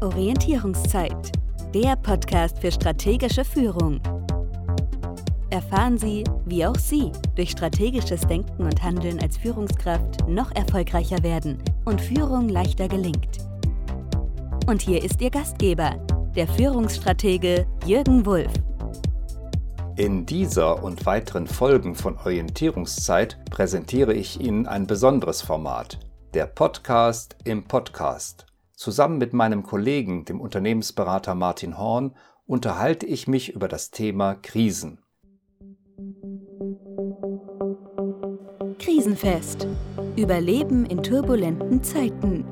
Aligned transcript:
Orientierungszeit, 0.00 1.32
der 1.74 1.96
Podcast 1.96 2.60
für 2.60 2.70
strategische 2.70 3.44
Führung. 3.44 4.00
Erfahren 5.50 5.98
Sie, 5.98 6.22
wie 6.46 6.64
auch 6.64 6.76
Sie 6.76 7.10
durch 7.34 7.50
strategisches 7.50 8.20
Denken 8.20 8.62
und 8.62 8.80
Handeln 8.80 9.18
als 9.20 9.38
Führungskraft 9.38 10.28
noch 10.28 10.54
erfolgreicher 10.54 11.20
werden 11.24 11.58
und 11.84 12.00
Führung 12.00 12.48
leichter 12.48 12.86
gelingt. 12.86 13.38
Und 14.68 14.82
hier 14.82 15.02
ist 15.02 15.20
Ihr 15.20 15.30
Gastgeber, 15.30 15.96
der 16.36 16.46
Führungsstratege 16.46 17.66
Jürgen 17.84 18.24
Wulff. 18.24 18.52
In 19.96 20.26
dieser 20.26 20.84
und 20.84 21.06
weiteren 21.06 21.48
Folgen 21.48 21.96
von 21.96 22.16
Orientierungszeit 22.18 23.36
präsentiere 23.50 24.14
ich 24.14 24.40
Ihnen 24.40 24.68
ein 24.68 24.86
besonderes 24.86 25.42
Format, 25.42 25.98
der 26.34 26.46
Podcast 26.46 27.34
im 27.42 27.64
Podcast. 27.64 28.47
Zusammen 28.78 29.18
mit 29.18 29.32
meinem 29.32 29.64
Kollegen, 29.64 30.24
dem 30.24 30.40
Unternehmensberater 30.40 31.34
Martin 31.34 31.78
Horn, 31.78 32.14
unterhalte 32.46 33.06
ich 33.06 33.26
mich 33.26 33.52
über 33.52 33.66
das 33.66 33.90
Thema 33.90 34.36
Krisen. 34.36 35.00
Krisenfest. 38.78 39.66
Überleben 40.14 40.86
in 40.86 41.02
turbulenten 41.02 41.82
Zeiten. 41.82 42.44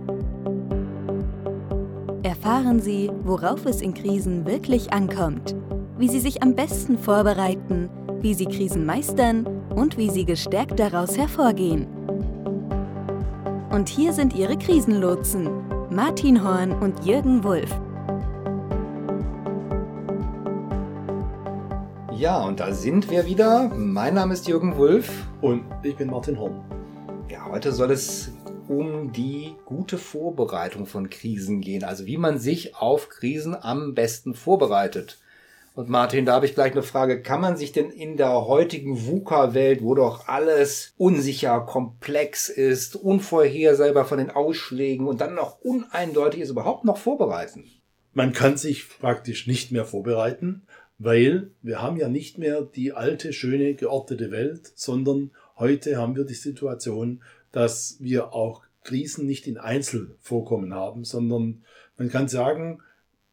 Erfahren 2.24 2.80
Sie, 2.80 3.08
worauf 3.22 3.64
es 3.64 3.80
in 3.80 3.94
Krisen 3.94 4.46
wirklich 4.46 4.92
ankommt, 4.92 5.54
wie 5.96 6.08
Sie 6.08 6.18
sich 6.18 6.42
am 6.42 6.56
besten 6.56 6.98
vorbereiten, 6.98 7.88
wie 8.18 8.34
Sie 8.34 8.46
Krisen 8.46 8.84
meistern 8.84 9.46
und 9.76 9.96
wie 9.96 10.10
Sie 10.10 10.24
gestärkt 10.24 10.80
daraus 10.80 11.16
hervorgehen. 11.16 11.86
Und 13.70 13.88
hier 13.88 14.12
sind 14.12 14.34
Ihre 14.34 14.56
Krisenlotsen, 14.58 15.65
Martin 15.96 16.44
Horn 16.44 16.72
und 16.72 17.06
Jürgen 17.06 17.42
Wulff. 17.42 17.70
Ja, 22.14 22.44
und 22.44 22.60
da 22.60 22.74
sind 22.74 23.10
wir 23.10 23.24
wieder. 23.24 23.70
Mein 23.74 24.12
Name 24.12 24.34
ist 24.34 24.46
Jürgen 24.46 24.76
Wulff. 24.76 25.10
Und 25.40 25.64
ich 25.82 25.96
bin 25.96 26.10
Martin 26.10 26.38
Horn. 26.38 26.62
Ja, 27.30 27.46
heute 27.46 27.72
soll 27.72 27.92
es 27.92 28.30
um 28.68 29.10
die 29.12 29.54
gute 29.64 29.96
Vorbereitung 29.96 30.84
von 30.84 31.08
Krisen 31.08 31.62
gehen. 31.62 31.82
Also 31.82 32.04
wie 32.04 32.18
man 32.18 32.38
sich 32.38 32.76
auf 32.76 33.08
Krisen 33.08 33.56
am 33.58 33.94
besten 33.94 34.34
vorbereitet. 34.34 35.18
Und 35.76 35.90
Martin, 35.90 36.24
da 36.24 36.32
habe 36.32 36.46
ich 36.46 36.54
gleich 36.54 36.72
eine 36.72 36.82
Frage. 36.82 37.20
Kann 37.20 37.42
man 37.42 37.58
sich 37.58 37.70
denn 37.70 37.90
in 37.90 38.16
der 38.16 38.46
heutigen 38.46 39.06
VUCA-Welt, 39.06 39.82
wo 39.82 39.94
doch 39.94 40.26
alles 40.26 40.94
unsicher, 40.96 41.60
komplex 41.60 42.48
ist, 42.48 42.96
unvorhersehbar 42.96 44.06
von 44.06 44.16
den 44.16 44.30
Ausschlägen 44.30 45.06
und 45.06 45.20
dann 45.20 45.34
noch 45.34 45.60
uneindeutig 45.60 46.40
ist, 46.40 46.48
überhaupt 46.48 46.86
noch 46.86 46.96
vorbereiten? 46.96 47.66
Man 48.14 48.32
kann 48.32 48.56
sich 48.56 48.88
praktisch 48.88 49.46
nicht 49.46 49.70
mehr 49.70 49.84
vorbereiten, 49.84 50.62
weil 50.96 51.50
wir 51.60 51.82
haben 51.82 51.98
ja 51.98 52.08
nicht 52.08 52.38
mehr 52.38 52.62
die 52.62 52.94
alte, 52.94 53.34
schöne, 53.34 53.74
geordnete 53.74 54.30
Welt, 54.30 54.72
sondern 54.76 55.30
heute 55.58 55.98
haben 55.98 56.16
wir 56.16 56.24
die 56.24 56.32
Situation, 56.32 57.22
dass 57.52 57.98
wir 58.00 58.32
auch 58.32 58.62
Krisen 58.82 59.26
nicht 59.26 59.46
in 59.46 59.58
Einzelvorkommen 59.58 60.72
haben, 60.72 61.04
sondern 61.04 61.64
man 61.98 62.08
kann 62.08 62.28
sagen, 62.28 62.80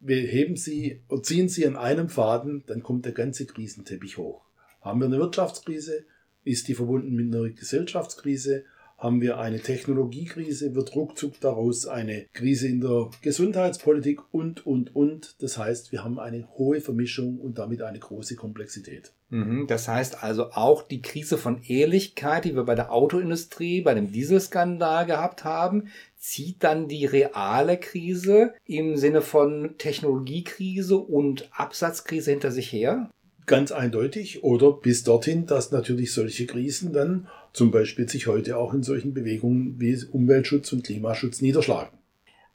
wir 0.06 0.18
heben 0.18 0.58
sie 0.58 1.02
und 1.08 1.26
ziehen 1.26 1.48
sie 1.48 1.66
an 1.66 1.78
einem 1.78 2.10
Faden, 2.10 2.64
dann 2.68 2.84
kommt 2.84 3.06
der 3.06 3.14
ganze 3.14 3.46
Krisenteppich 3.46 4.18
hoch. 4.18 4.46
Haben 4.82 5.00
wir 5.00 5.06
eine 5.06 5.20
Wirtschaftskrise, 5.20 6.06
ist 6.44 6.68
die 6.68 6.76
verbunden 6.76 7.16
mit 7.16 7.34
einer 7.34 7.50
Gesellschaftskrise, 7.50 8.66
haben 9.04 9.20
wir 9.20 9.38
eine 9.38 9.60
Technologiekrise, 9.60 10.76
wird 10.76 10.96
ruckzuck 10.96 11.38
daraus 11.42 11.88
eine 11.88 12.26
Krise 12.32 12.70
in 12.70 12.80
der 12.80 13.12
Gesundheitspolitik 13.22 14.22
und, 14.32 14.66
und, 14.66 14.96
und. 14.96 15.36
Das 15.42 15.58
heißt, 15.58 15.92
wir 15.92 16.06
haben 16.06 16.20
eine 16.20 16.48
hohe 16.58 16.80
Vermischung 16.80 17.38
und 17.38 17.58
damit 17.58 17.82
eine 17.82 18.00
große 18.00 18.38
Komplexität. 18.38 19.12
Mhm, 19.30 19.68
das 19.68 19.90
heißt 19.90 20.24
also 20.24 20.52
auch 20.52 20.84
die 20.84 21.02
Krise 21.02 21.38
von 21.38 21.62
Ehrlichkeit, 21.64 22.46
die 22.46 22.56
wir 22.56 22.64
bei 22.64 22.76
der 22.76 22.94
Autoindustrie, 22.94 23.82
bei 23.82 23.94
dem 23.94 24.14
Dieselskandal 24.14 25.06
gehabt 25.06 25.44
haben, 25.44 25.90
zieht 26.18 26.64
dann 26.64 26.88
die 26.88 27.06
reale 27.06 27.78
Krise 27.78 28.54
im 28.66 28.96
Sinne 28.96 29.22
von 29.22 29.76
Technologiekrise 29.78 30.98
und 30.98 31.50
Absatzkrise 31.52 32.32
hinter 32.32 32.52
sich 32.52 32.72
her? 32.72 33.10
Ganz 33.46 33.72
eindeutig. 33.72 34.44
Oder 34.44 34.72
bis 34.72 35.04
dorthin, 35.04 35.46
dass 35.46 35.72
natürlich 35.72 36.14
solche 36.14 36.46
Krisen 36.46 36.94
dann 36.94 37.28
zum 37.52 37.72
Beispiel 37.72 38.08
sich 38.10 38.28
heute 38.28 38.58
auch 38.58 38.74
in 38.74 38.84
solchen 38.84 39.14
Bewegungen 39.14 39.80
wie 39.80 39.98
Umweltschutz 40.12 40.72
und 40.74 40.84
Klimaschutz 40.84 41.42
niederschlagen. 41.42 41.98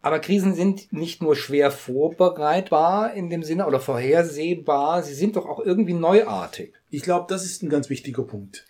Aber 0.00 0.20
Krisen 0.20 0.54
sind 0.54 0.92
nicht 0.92 1.22
nur 1.22 1.34
schwer 1.34 1.70
vorbereitbar 1.70 3.14
in 3.14 3.30
dem 3.30 3.42
Sinne 3.42 3.66
oder 3.66 3.80
vorhersehbar, 3.80 5.02
sie 5.02 5.14
sind 5.14 5.36
doch 5.36 5.46
auch 5.46 5.58
irgendwie 5.58 5.92
neuartig. 5.92 6.72
Ich 6.90 7.02
glaube, 7.02 7.26
das 7.28 7.44
ist 7.44 7.62
ein 7.62 7.68
ganz 7.68 7.90
wichtiger 7.90 8.22
Punkt. 8.22 8.64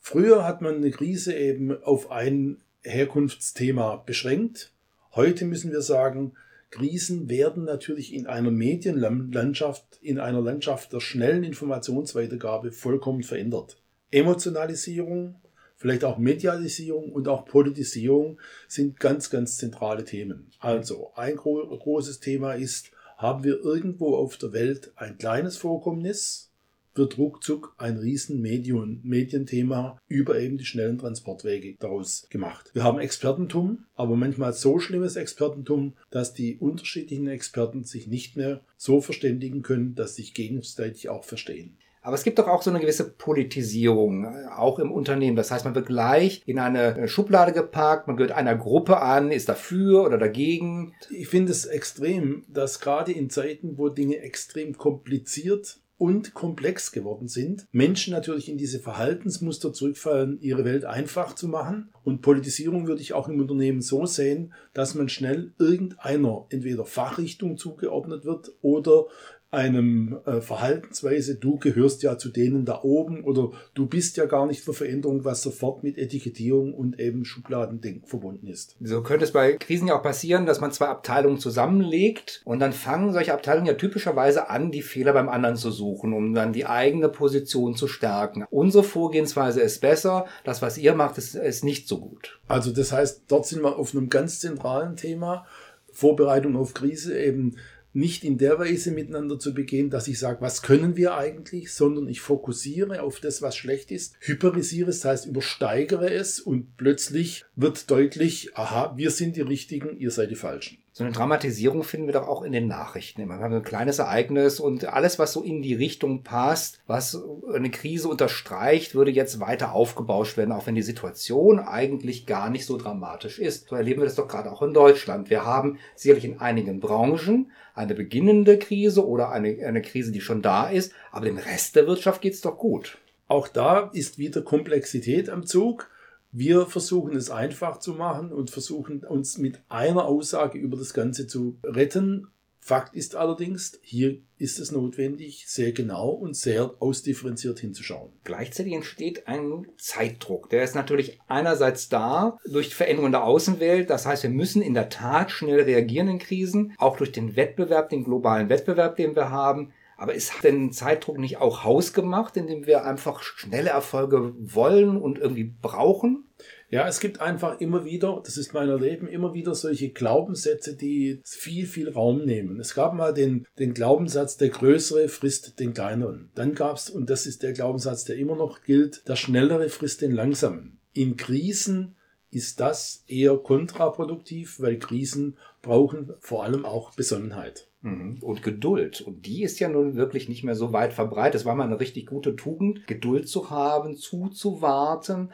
Früher 0.00 0.44
hat 0.44 0.60
man 0.60 0.76
eine 0.76 0.90
Krise 0.90 1.34
eben 1.34 1.80
auf 1.84 2.10
ein 2.10 2.58
Herkunftsthema 2.82 3.96
beschränkt. 4.04 4.72
Heute 5.14 5.44
müssen 5.44 5.70
wir 5.70 5.82
sagen, 5.82 6.32
Krisen 6.72 7.28
werden 7.28 7.64
natürlich 7.64 8.14
in 8.14 8.26
einer 8.26 8.50
Medienlandschaft, 8.50 9.98
in 10.00 10.18
einer 10.18 10.40
Landschaft 10.40 10.92
der 10.94 11.00
schnellen 11.00 11.44
Informationsweitergabe 11.44 12.72
vollkommen 12.72 13.22
verändert. 13.22 13.76
Emotionalisierung, 14.10 15.36
vielleicht 15.76 16.02
auch 16.02 16.16
Medialisierung 16.16 17.12
und 17.12 17.28
auch 17.28 17.44
Politisierung 17.44 18.40
sind 18.68 18.98
ganz, 18.98 19.28
ganz 19.28 19.58
zentrale 19.58 20.04
Themen. 20.04 20.50
Also 20.60 21.12
ein 21.14 21.36
gro 21.36 21.66
großes 21.66 22.20
Thema 22.20 22.54
ist, 22.54 22.90
haben 23.18 23.44
wir 23.44 23.60
irgendwo 23.60 24.16
auf 24.16 24.38
der 24.38 24.54
Welt 24.54 24.92
ein 24.96 25.18
kleines 25.18 25.58
Vorkommnis, 25.58 26.51
wird 26.94 27.18
ruckzuck 27.18 27.74
ein 27.78 27.96
riesen 27.96 28.40
Medien, 28.40 29.00
Medienthema 29.02 29.98
über 30.08 30.38
eben 30.38 30.58
die 30.58 30.64
schnellen 30.64 30.98
Transportwege 30.98 31.76
daraus 31.78 32.26
gemacht. 32.30 32.70
Wir 32.74 32.84
haben 32.84 32.98
Expertentum, 32.98 33.84
aber 33.94 34.16
manchmal 34.16 34.52
so 34.52 34.78
schlimmes 34.78 35.16
Expertentum, 35.16 35.94
dass 36.10 36.34
die 36.34 36.56
unterschiedlichen 36.56 37.28
Experten 37.28 37.84
sich 37.84 38.06
nicht 38.06 38.36
mehr 38.36 38.60
so 38.76 39.00
verständigen 39.00 39.62
können, 39.62 39.94
dass 39.94 40.16
sich 40.16 40.34
gegenseitig 40.34 41.08
auch 41.08 41.24
verstehen. 41.24 41.76
Aber 42.04 42.16
es 42.16 42.24
gibt 42.24 42.40
doch 42.40 42.48
auch 42.48 42.62
so 42.62 42.70
eine 42.70 42.80
gewisse 42.80 43.08
Politisierung, 43.08 44.26
auch 44.48 44.80
im 44.80 44.90
Unternehmen. 44.90 45.36
Das 45.36 45.52
heißt, 45.52 45.64
man 45.64 45.76
wird 45.76 45.86
gleich 45.86 46.42
in 46.46 46.58
eine 46.58 47.06
Schublade 47.06 47.52
geparkt, 47.52 48.08
man 48.08 48.16
gehört 48.16 48.32
einer 48.32 48.56
Gruppe 48.56 49.00
an, 49.00 49.30
ist 49.30 49.48
dafür 49.48 50.04
oder 50.04 50.18
dagegen. 50.18 50.94
Ich 51.10 51.28
finde 51.28 51.52
es 51.52 51.64
extrem, 51.64 52.44
dass 52.48 52.80
gerade 52.80 53.12
in 53.12 53.30
Zeiten, 53.30 53.78
wo 53.78 53.88
Dinge 53.88 54.18
extrem 54.18 54.76
kompliziert 54.76 55.78
und 56.02 56.34
komplex 56.34 56.90
geworden 56.90 57.28
sind, 57.28 57.68
Menschen 57.70 58.12
natürlich 58.12 58.48
in 58.48 58.58
diese 58.58 58.80
Verhaltensmuster 58.80 59.72
zurückfallen, 59.72 60.40
ihre 60.40 60.64
Welt 60.64 60.84
einfach 60.84 61.36
zu 61.36 61.46
machen. 61.46 61.92
Und 62.02 62.22
Politisierung 62.22 62.88
würde 62.88 63.02
ich 63.02 63.12
auch 63.12 63.28
im 63.28 63.38
Unternehmen 63.38 63.80
so 63.82 64.04
sehen, 64.04 64.52
dass 64.74 64.96
man 64.96 65.08
schnell 65.08 65.52
irgendeiner 65.60 66.46
entweder 66.48 66.84
Fachrichtung 66.84 67.56
zugeordnet 67.56 68.24
wird 68.24 68.50
oder 68.62 69.06
einem 69.52 70.18
äh, 70.24 70.40
Verhaltensweise, 70.40 71.36
du 71.36 71.58
gehörst 71.58 72.02
ja 72.02 72.16
zu 72.16 72.30
denen 72.30 72.64
da 72.64 72.80
oben 72.82 73.22
oder 73.22 73.50
du 73.74 73.86
bist 73.86 74.16
ja 74.16 74.24
gar 74.24 74.46
nicht 74.46 74.62
für 74.62 74.72
Veränderung, 74.72 75.26
was 75.26 75.42
sofort 75.42 75.82
mit 75.84 75.98
Etikettierung 75.98 76.72
und 76.72 76.98
eben 76.98 77.26
Schubladendenken 77.26 78.08
verbunden 78.08 78.46
ist. 78.46 78.76
So 78.80 79.02
könnte 79.02 79.26
es 79.26 79.32
bei 79.32 79.52
Krisen 79.52 79.88
ja 79.88 79.98
auch 79.98 80.02
passieren, 80.02 80.46
dass 80.46 80.62
man 80.62 80.72
zwei 80.72 80.86
Abteilungen 80.86 81.38
zusammenlegt 81.38 82.40
und 82.46 82.60
dann 82.60 82.72
fangen 82.72 83.12
solche 83.12 83.34
Abteilungen 83.34 83.66
ja 83.66 83.74
typischerweise 83.74 84.48
an, 84.48 84.70
die 84.70 84.80
Fehler 84.80 85.12
beim 85.12 85.28
anderen 85.28 85.56
zu 85.56 85.70
suchen, 85.70 86.14
um 86.14 86.32
dann 86.32 86.54
die 86.54 86.64
eigene 86.64 87.10
Position 87.10 87.76
zu 87.76 87.88
stärken. 87.88 88.46
Unsere 88.48 88.84
Vorgehensweise 88.84 89.60
ist 89.60 89.82
besser, 89.82 90.24
das, 90.44 90.62
was 90.62 90.78
ihr 90.78 90.94
macht, 90.94 91.18
ist, 91.18 91.34
ist 91.34 91.62
nicht 91.62 91.88
so 91.88 92.00
gut. 92.00 92.40
Also 92.48 92.72
das 92.72 92.90
heißt, 92.90 93.24
dort 93.28 93.44
sind 93.44 93.62
wir 93.62 93.76
auf 93.76 93.94
einem 93.94 94.08
ganz 94.08 94.40
zentralen 94.40 94.96
Thema, 94.96 95.44
Vorbereitung 95.92 96.56
auf 96.56 96.72
Krise 96.72 97.18
eben 97.18 97.56
nicht 97.92 98.24
in 98.24 98.38
der 98.38 98.58
Weise 98.58 98.90
miteinander 98.90 99.38
zu 99.38 99.54
begehen, 99.54 99.90
dass 99.90 100.08
ich 100.08 100.18
sage, 100.18 100.40
was 100.40 100.62
können 100.62 100.96
wir 100.96 101.14
eigentlich, 101.14 101.72
sondern 101.72 102.08
ich 102.08 102.20
fokussiere 102.20 103.02
auf 103.02 103.20
das, 103.20 103.42
was 103.42 103.56
schlecht 103.56 103.90
ist, 103.90 104.16
hyperisiere 104.20 104.90
es, 104.90 105.00
das 105.00 105.10
heißt 105.10 105.26
übersteigere 105.26 106.10
es 106.10 106.40
und 106.40 106.76
plötzlich 106.76 107.44
wird 107.54 107.90
deutlich, 107.90 108.56
aha, 108.56 108.94
wir 108.96 109.10
sind 109.10 109.36
die 109.36 109.42
Richtigen, 109.42 109.98
ihr 109.98 110.10
seid 110.10 110.30
die 110.30 110.36
Falschen. 110.36 110.81
So 110.94 111.04
eine 111.04 111.12
Dramatisierung 111.14 111.84
finden 111.84 112.06
wir 112.06 112.12
doch 112.12 112.28
auch 112.28 112.42
in 112.42 112.52
den 112.52 112.68
Nachrichten. 112.68 113.26
Wir 113.26 113.34
haben 113.34 113.54
ein 113.54 113.62
kleines 113.62 113.98
Ereignis 113.98 114.60
und 114.60 114.84
alles, 114.84 115.18
was 115.18 115.32
so 115.32 115.42
in 115.42 115.62
die 115.62 115.72
Richtung 115.72 116.22
passt, 116.22 116.82
was 116.86 117.18
eine 117.54 117.70
Krise 117.70 118.08
unterstreicht, 118.08 118.94
würde 118.94 119.10
jetzt 119.10 119.40
weiter 119.40 119.72
aufgebauscht 119.72 120.36
werden, 120.36 120.52
auch 120.52 120.66
wenn 120.66 120.74
die 120.74 120.82
Situation 120.82 121.60
eigentlich 121.60 122.26
gar 122.26 122.50
nicht 122.50 122.66
so 122.66 122.76
dramatisch 122.76 123.38
ist. 123.38 123.68
So 123.68 123.76
erleben 123.76 124.02
wir 124.02 124.04
das 124.04 124.16
doch 124.16 124.28
gerade 124.28 124.52
auch 124.52 124.60
in 124.60 124.74
Deutschland. 124.74 125.30
Wir 125.30 125.46
haben 125.46 125.78
sicherlich 125.96 126.26
in 126.26 126.40
einigen 126.40 126.78
Branchen 126.78 127.50
eine 127.74 127.94
beginnende 127.94 128.58
Krise 128.58 129.08
oder 129.08 129.30
eine, 129.30 129.64
eine 129.64 129.80
Krise, 129.80 130.12
die 130.12 130.20
schon 130.20 130.42
da 130.42 130.68
ist, 130.68 130.92
aber 131.10 131.24
dem 131.24 131.38
Rest 131.38 131.74
der 131.74 131.86
Wirtschaft 131.86 132.20
geht's 132.20 132.42
doch 132.42 132.58
gut. 132.58 132.98
Auch 133.28 133.48
da 133.48 133.90
ist 133.94 134.18
wieder 134.18 134.42
Komplexität 134.42 135.30
am 135.30 135.46
Zug. 135.46 135.88
Wir 136.32 136.66
versuchen 136.66 137.14
es 137.14 137.30
einfach 137.30 137.78
zu 137.78 137.92
machen 137.92 138.32
und 138.32 138.50
versuchen 138.50 139.04
uns 139.04 139.38
mit 139.38 139.60
einer 139.68 140.06
Aussage 140.06 140.58
über 140.58 140.76
das 140.76 140.94
Ganze 140.94 141.26
zu 141.26 141.58
retten 141.62 142.28
Fakt 142.64 142.94
ist 142.94 143.16
allerdings, 143.16 143.80
hier 143.82 144.18
ist 144.38 144.60
es 144.60 144.70
notwendig, 144.70 145.46
sehr 145.48 145.72
genau 145.72 146.10
und 146.10 146.36
sehr 146.36 146.76
ausdifferenziert 146.78 147.58
hinzuschauen. 147.58 148.12
Gleichzeitig 148.22 148.74
entsteht 148.74 149.26
ein 149.26 149.66
Zeitdruck. 149.78 150.48
Der 150.48 150.62
ist 150.62 150.76
natürlich 150.76 151.18
einerseits 151.26 151.88
da 151.88 152.38
durch 152.44 152.68
die 152.68 152.76
Veränderung 152.76 153.10
der 153.10 153.24
Außenwelt. 153.24 153.90
Das 153.90 154.06
heißt, 154.06 154.22
wir 154.22 154.30
müssen 154.30 154.62
in 154.62 154.74
der 154.74 154.90
Tat 154.90 155.32
schnell 155.32 155.62
reagieren 155.62 156.06
in 156.06 156.20
Krisen, 156.20 156.72
auch 156.78 156.96
durch 156.96 157.10
den 157.10 157.34
Wettbewerb, 157.34 157.88
den 157.88 158.04
globalen 158.04 158.48
Wettbewerb, 158.48 158.94
den 158.94 159.16
wir 159.16 159.30
haben. 159.30 159.72
Aber 159.96 160.14
ist 160.14 160.32
denn 160.42 160.72
Zeitdruck 160.72 161.18
nicht 161.18 161.38
auch 161.38 161.64
hausgemacht, 161.64 162.36
indem 162.36 162.66
wir 162.66 162.84
einfach 162.84 163.22
schnelle 163.22 163.70
Erfolge 163.70 164.34
wollen 164.38 164.96
und 164.96 165.18
irgendwie 165.18 165.44
brauchen? 165.44 166.24
Ja, 166.70 166.88
es 166.88 167.00
gibt 167.00 167.20
einfach 167.20 167.60
immer 167.60 167.84
wieder, 167.84 168.22
das 168.24 168.38
ist 168.38 168.54
mein 168.54 168.68
Erleben, 168.68 169.06
immer 169.06 169.34
wieder 169.34 169.54
solche 169.54 169.90
Glaubenssätze, 169.90 170.74
die 170.74 171.20
viel, 171.24 171.66
viel 171.66 171.90
Raum 171.90 172.24
nehmen. 172.24 172.58
Es 172.58 172.74
gab 172.74 172.94
mal 172.94 173.12
den, 173.12 173.46
den 173.58 173.74
Glaubenssatz, 173.74 174.38
der 174.38 174.48
Größere 174.48 175.08
frisst 175.08 175.60
den 175.60 175.74
Kleineren. 175.74 176.30
Dann 176.34 176.54
gab 176.54 176.76
es, 176.76 176.88
und 176.88 177.10
das 177.10 177.26
ist 177.26 177.42
der 177.42 177.52
Glaubenssatz, 177.52 178.04
der 178.04 178.16
immer 178.16 178.36
noch 178.36 178.62
gilt, 178.62 179.06
der 179.06 179.16
Schnellere 179.16 179.68
frisst 179.68 180.00
den 180.00 180.12
Langsamen. 180.12 180.80
In 180.94 181.16
Krisen 181.16 181.96
ist 182.30 182.60
das 182.60 183.04
eher 183.06 183.36
kontraproduktiv, 183.36 184.58
weil 184.58 184.78
Krisen 184.78 185.36
brauchen 185.60 186.14
vor 186.20 186.44
allem 186.44 186.64
auch 186.64 186.94
Besonnenheit. 186.94 187.68
Mhm. 187.82 188.18
Und 188.20 188.42
Geduld. 188.42 189.00
Und 189.00 189.26
die 189.26 189.42
ist 189.42 189.58
ja 189.58 189.68
nun 189.68 189.96
wirklich 189.96 190.28
nicht 190.28 190.44
mehr 190.44 190.54
so 190.54 190.72
weit 190.72 190.92
verbreitet. 190.92 191.34
Es 191.40 191.44
war 191.44 191.54
mal 191.54 191.64
eine 191.64 191.80
richtig 191.80 192.06
gute 192.06 192.36
Tugend, 192.36 192.86
Geduld 192.86 193.28
zu 193.28 193.50
haben, 193.50 193.96
zuzuwarten 193.96 195.30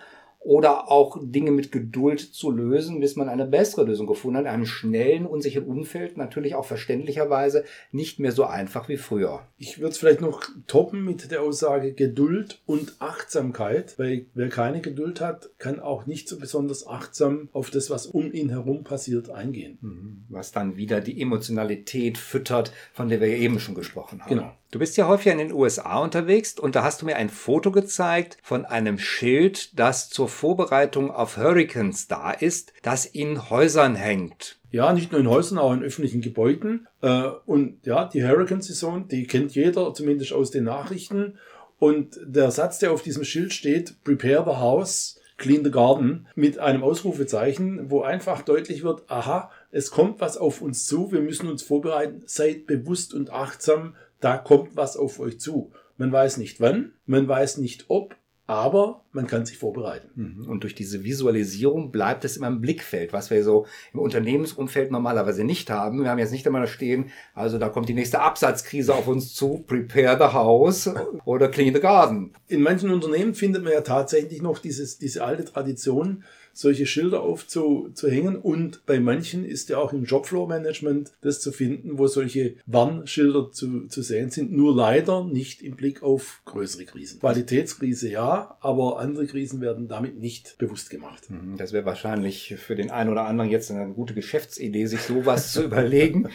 oder 0.49 0.91
auch 0.91 1.19
Dinge 1.21 1.51
mit 1.51 1.73
Geduld 1.73 2.21
zu 2.21 2.51
lösen, 2.51 3.01
bis 3.01 3.17
man 3.17 3.29
eine 3.29 3.45
bessere 3.45 3.85
Lösung 3.85 4.07
gefunden 4.07 4.39
hat. 4.39 4.45
In 4.45 4.51
einem 4.51 4.65
schnellen, 4.65 5.27
unsicheren 5.27 5.69
Umfeld 5.69 6.17
natürlich 6.17 6.55
auch 6.55 6.65
verständlicherweise 6.65 7.65
nicht 7.93 8.19
mehr 8.19 8.33
so 8.33 8.45
einfach 8.45 8.89
wie 8.89 8.97
früher. 8.97 9.43
Ich 9.59 9.79
würde 9.79 9.91
es 9.91 9.99
vielleicht 9.99 10.23
noch 10.23 10.43
toppen 10.67 11.05
mit 11.05 11.31
der 11.31 11.43
Aussage 11.43 11.93
Geduld 11.93 12.63
und 12.65 12.97
Achtsamkeit, 12.99 13.99
weil 13.99 14.25
wer 14.33 14.49
keine 14.49 14.81
Geduld 14.81 15.21
hat, 15.21 15.51
kann 15.59 15.81
auch 15.81 16.07
nicht 16.07 16.31
so 16.31 16.39
besonders 16.39 16.87
achtsam 16.87 17.51
auf 17.53 17.69
das, 17.69 17.91
was 17.91 18.07
um 18.07 18.33
ihn 18.33 18.49
herum 18.49 18.85
passiert, 18.85 19.29
eingehen. 19.29 19.77
Mhm. 19.83 20.25
Was 20.31 20.53
dann 20.53 20.79
wieder 20.79 21.03
die 21.03 21.21
Emotionalität 21.21 22.17
füttert, 22.17 22.73
von 22.95 23.11
der 23.11 23.21
wir 23.21 23.29
eben 23.29 23.61
schon 23.61 23.75
gesprochen 23.75 24.23
haben. 24.23 24.31
Genau. 24.31 24.58
Du 24.71 24.79
bist 24.79 24.99
ja 24.99 25.09
häufig 25.09 25.33
in 25.33 25.39
den 25.39 25.53
USA 25.53 25.99
unterwegs 25.99 26.59
und 26.59 26.77
da 26.77 26.83
hast 26.83 27.01
du 27.01 27.07
mir 27.07 27.17
ein 27.17 27.31
Foto 27.31 27.73
gezeigt 27.73 28.37
von 28.43 28.67
einem 28.67 28.99
Schild, 28.99 29.79
das 29.79 30.11
zur 30.11 30.29
Vorbereitung 30.29 31.11
auf 31.11 31.39
Hurricanes 31.39 32.07
da 32.07 32.33
ist, 32.33 32.75
das 32.83 33.07
in 33.07 33.49
Häusern 33.49 33.95
hängt. 33.95 34.59
Ja, 34.71 34.93
nicht 34.93 35.11
nur 35.11 35.23
in 35.23 35.31
Häusern, 35.31 35.57
auch 35.57 35.73
in 35.73 35.83
öffentlichen 35.83 36.21
Gebäuden. 36.21 36.87
Äh, 37.01 37.29
und 37.47 37.87
ja, 37.87 38.05
die 38.05 38.23
Hurricane-Saison, 38.23 39.09
die 39.09 39.27
kennt 39.27 39.55
jeder, 39.55 39.95
zumindest 39.95 40.35
aus 40.35 40.51
den 40.51 40.65
Nachrichten. 40.65 41.39
Und 41.79 42.21
der 42.23 42.51
Satz, 42.51 42.79
der 42.79 42.93
auf 42.93 43.01
diesem 43.01 43.25
Schild 43.25 43.55
steht, 43.55 44.05
Prepare 44.05 44.45
the 44.45 44.57
House, 44.59 45.19
Clean 45.39 45.65
the 45.65 45.71
Garden, 45.71 46.27
mit 46.35 46.59
einem 46.59 46.83
Ausrufezeichen, 46.83 47.91
wo 47.91 48.03
einfach 48.03 48.43
deutlich 48.43 48.83
wird, 48.83 49.09
aha, 49.09 49.51
es 49.71 49.91
kommt 49.91 50.21
was 50.21 50.37
auf 50.37 50.61
uns 50.61 50.85
zu, 50.87 51.13
wir 51.13 51.21
müssen 51.21 51.49
uns 51.49 51.63
vorbereiten, 51.63 52.23
seid 52.27 52.67
bewusst 52.67 53.15
und 53.15 53.31
achtsam, 53.31 53.95
da 54.21 54.37
kommt 54.39 54.77
was 54.77 54.97
auf 54.97 55.21
euch 55.21 55.41
zu. 55.41 55.73
Man 55.97 56.13
weiß 56.13 56.37
nicht 56.37 56.61
wann, 56.61 56.93
man 57.07 57.27
weiß 57.27 57.59
nicht 57.59 57.87
ob, 57.89 58.17
aber 58.47 59.05
man 59.13 59.27
kann 59.27 59.47
sich 59.47 59.59
vorbereiten. 59.59 60.09
Mhm. 60.15 60.49
Und 60.49 60.63
durch 60.63 60.75
diese 60.75 61.05
Visualisierung 61.05 61.91
bleibt 61.91 62.25
es 62.25 62.37
immer 62.37 62.49
im 62.49 62.61
Blickfeld, 62.61 63.13
was 63.13 63.31
wir 63.31 63.43
so 63.43 63.67
im 63.93 64.01
Unternehmensumfeld 64.01 64.91
normalerweise 64.91 65.45
nicht 65.45 65.71
haben. 65.71 66.03
Wir 66.03 66.11
haben 66.11 66.19
jetzt 66.19 66.33
nicht 66.33 66.47
einmal 66.47 66.63
da 66.63 66.69
stehen, 66.69 67.11
also 67.35 67.59
da 67.59 67.69
kommt 67.69 67.89
die 67.89 67.95
nächste 67.95 68.21
Absatzkrise 68.21 68.95
auf 68.95 69.09
uns 69.09 69.35
zu, 69.35 69.65
prepare 69.67 70.19
the 70.19 70.35
house 70.35 70.91
oder 71.25 71.49
clean 71.49 71.75
the 71.75 71.81
garden. 71.81 72.33
In 72.47 72.63
manchen 72.63 72.91
Unternehmen 72.91 73.35
findet 73.35 73.65
man 73.65 73.73
ja 73.73 73.81
tatsächlich 73.81 74.43
noch 74.43 74.59
dieses, 74.59 74.99
diese 74.99 75.25
alte 75.25 75.45
Tradition, 75.45 76.25
solche 76.59 76.87
Schilder 76.87 77.23
aufzuhängen. 77.23 78.37
Und 78.37 78.85
bei 78.85 78.99
manchen 78.99 79.45
ist 79.45 79.69
ja 79.69 79.79
auch 79.79 79.93
im 79.93 80.05
Jobflow-Management 80.05 81.13
das 81.21 81.41
zu 81.41 81.53
finden, 81.53 81.99
wo 81.99 82.09
solche 82.09 82.57
Warnschilder 82.67 83.53
zu, 83.53 83.87
zu 83.87 84.03
sehen 84.03 84.31
sind. 84.31 84.53
Nur 84.53 84.75
leider 84.75 85.25
nicht 85.25 85.63
im 85.63 85.77
Blick 85.77 86.03
auf 86.03 86.43
größere 86.47 86.85
Krisen. 86.85 87.21
Qualitätskrise 87.21 88.11
ja, 88.11 88.57
aber 88.61 88.98
andere 88.99 89.27
Krisen 89.27 89.61
werden 89.61 89.89
damit 89.89 90.19
nicht 90.19 90.59
bewusst 90.59 90.91
gemacht. 90.91 91.31
Mhm, 91.31 91.57
das 91.57 91.73
wäre 91.73 91.85
wahrscheinlich 91.85 92.57
für 92.59 92.75
den 92.75 92.91
einen 92.91 93.11
oder 93.11 93.27
anderen 93.27 93.51
jetzt 93.51 93.71
eine 93.71 93.89
gute 93.93 94.15
Geschäftsidee, 94.15 94.87
sich 94.87 95.03
sowas 95.03 95.53
zu 95.53 95.63
überlegen 95.65 96.29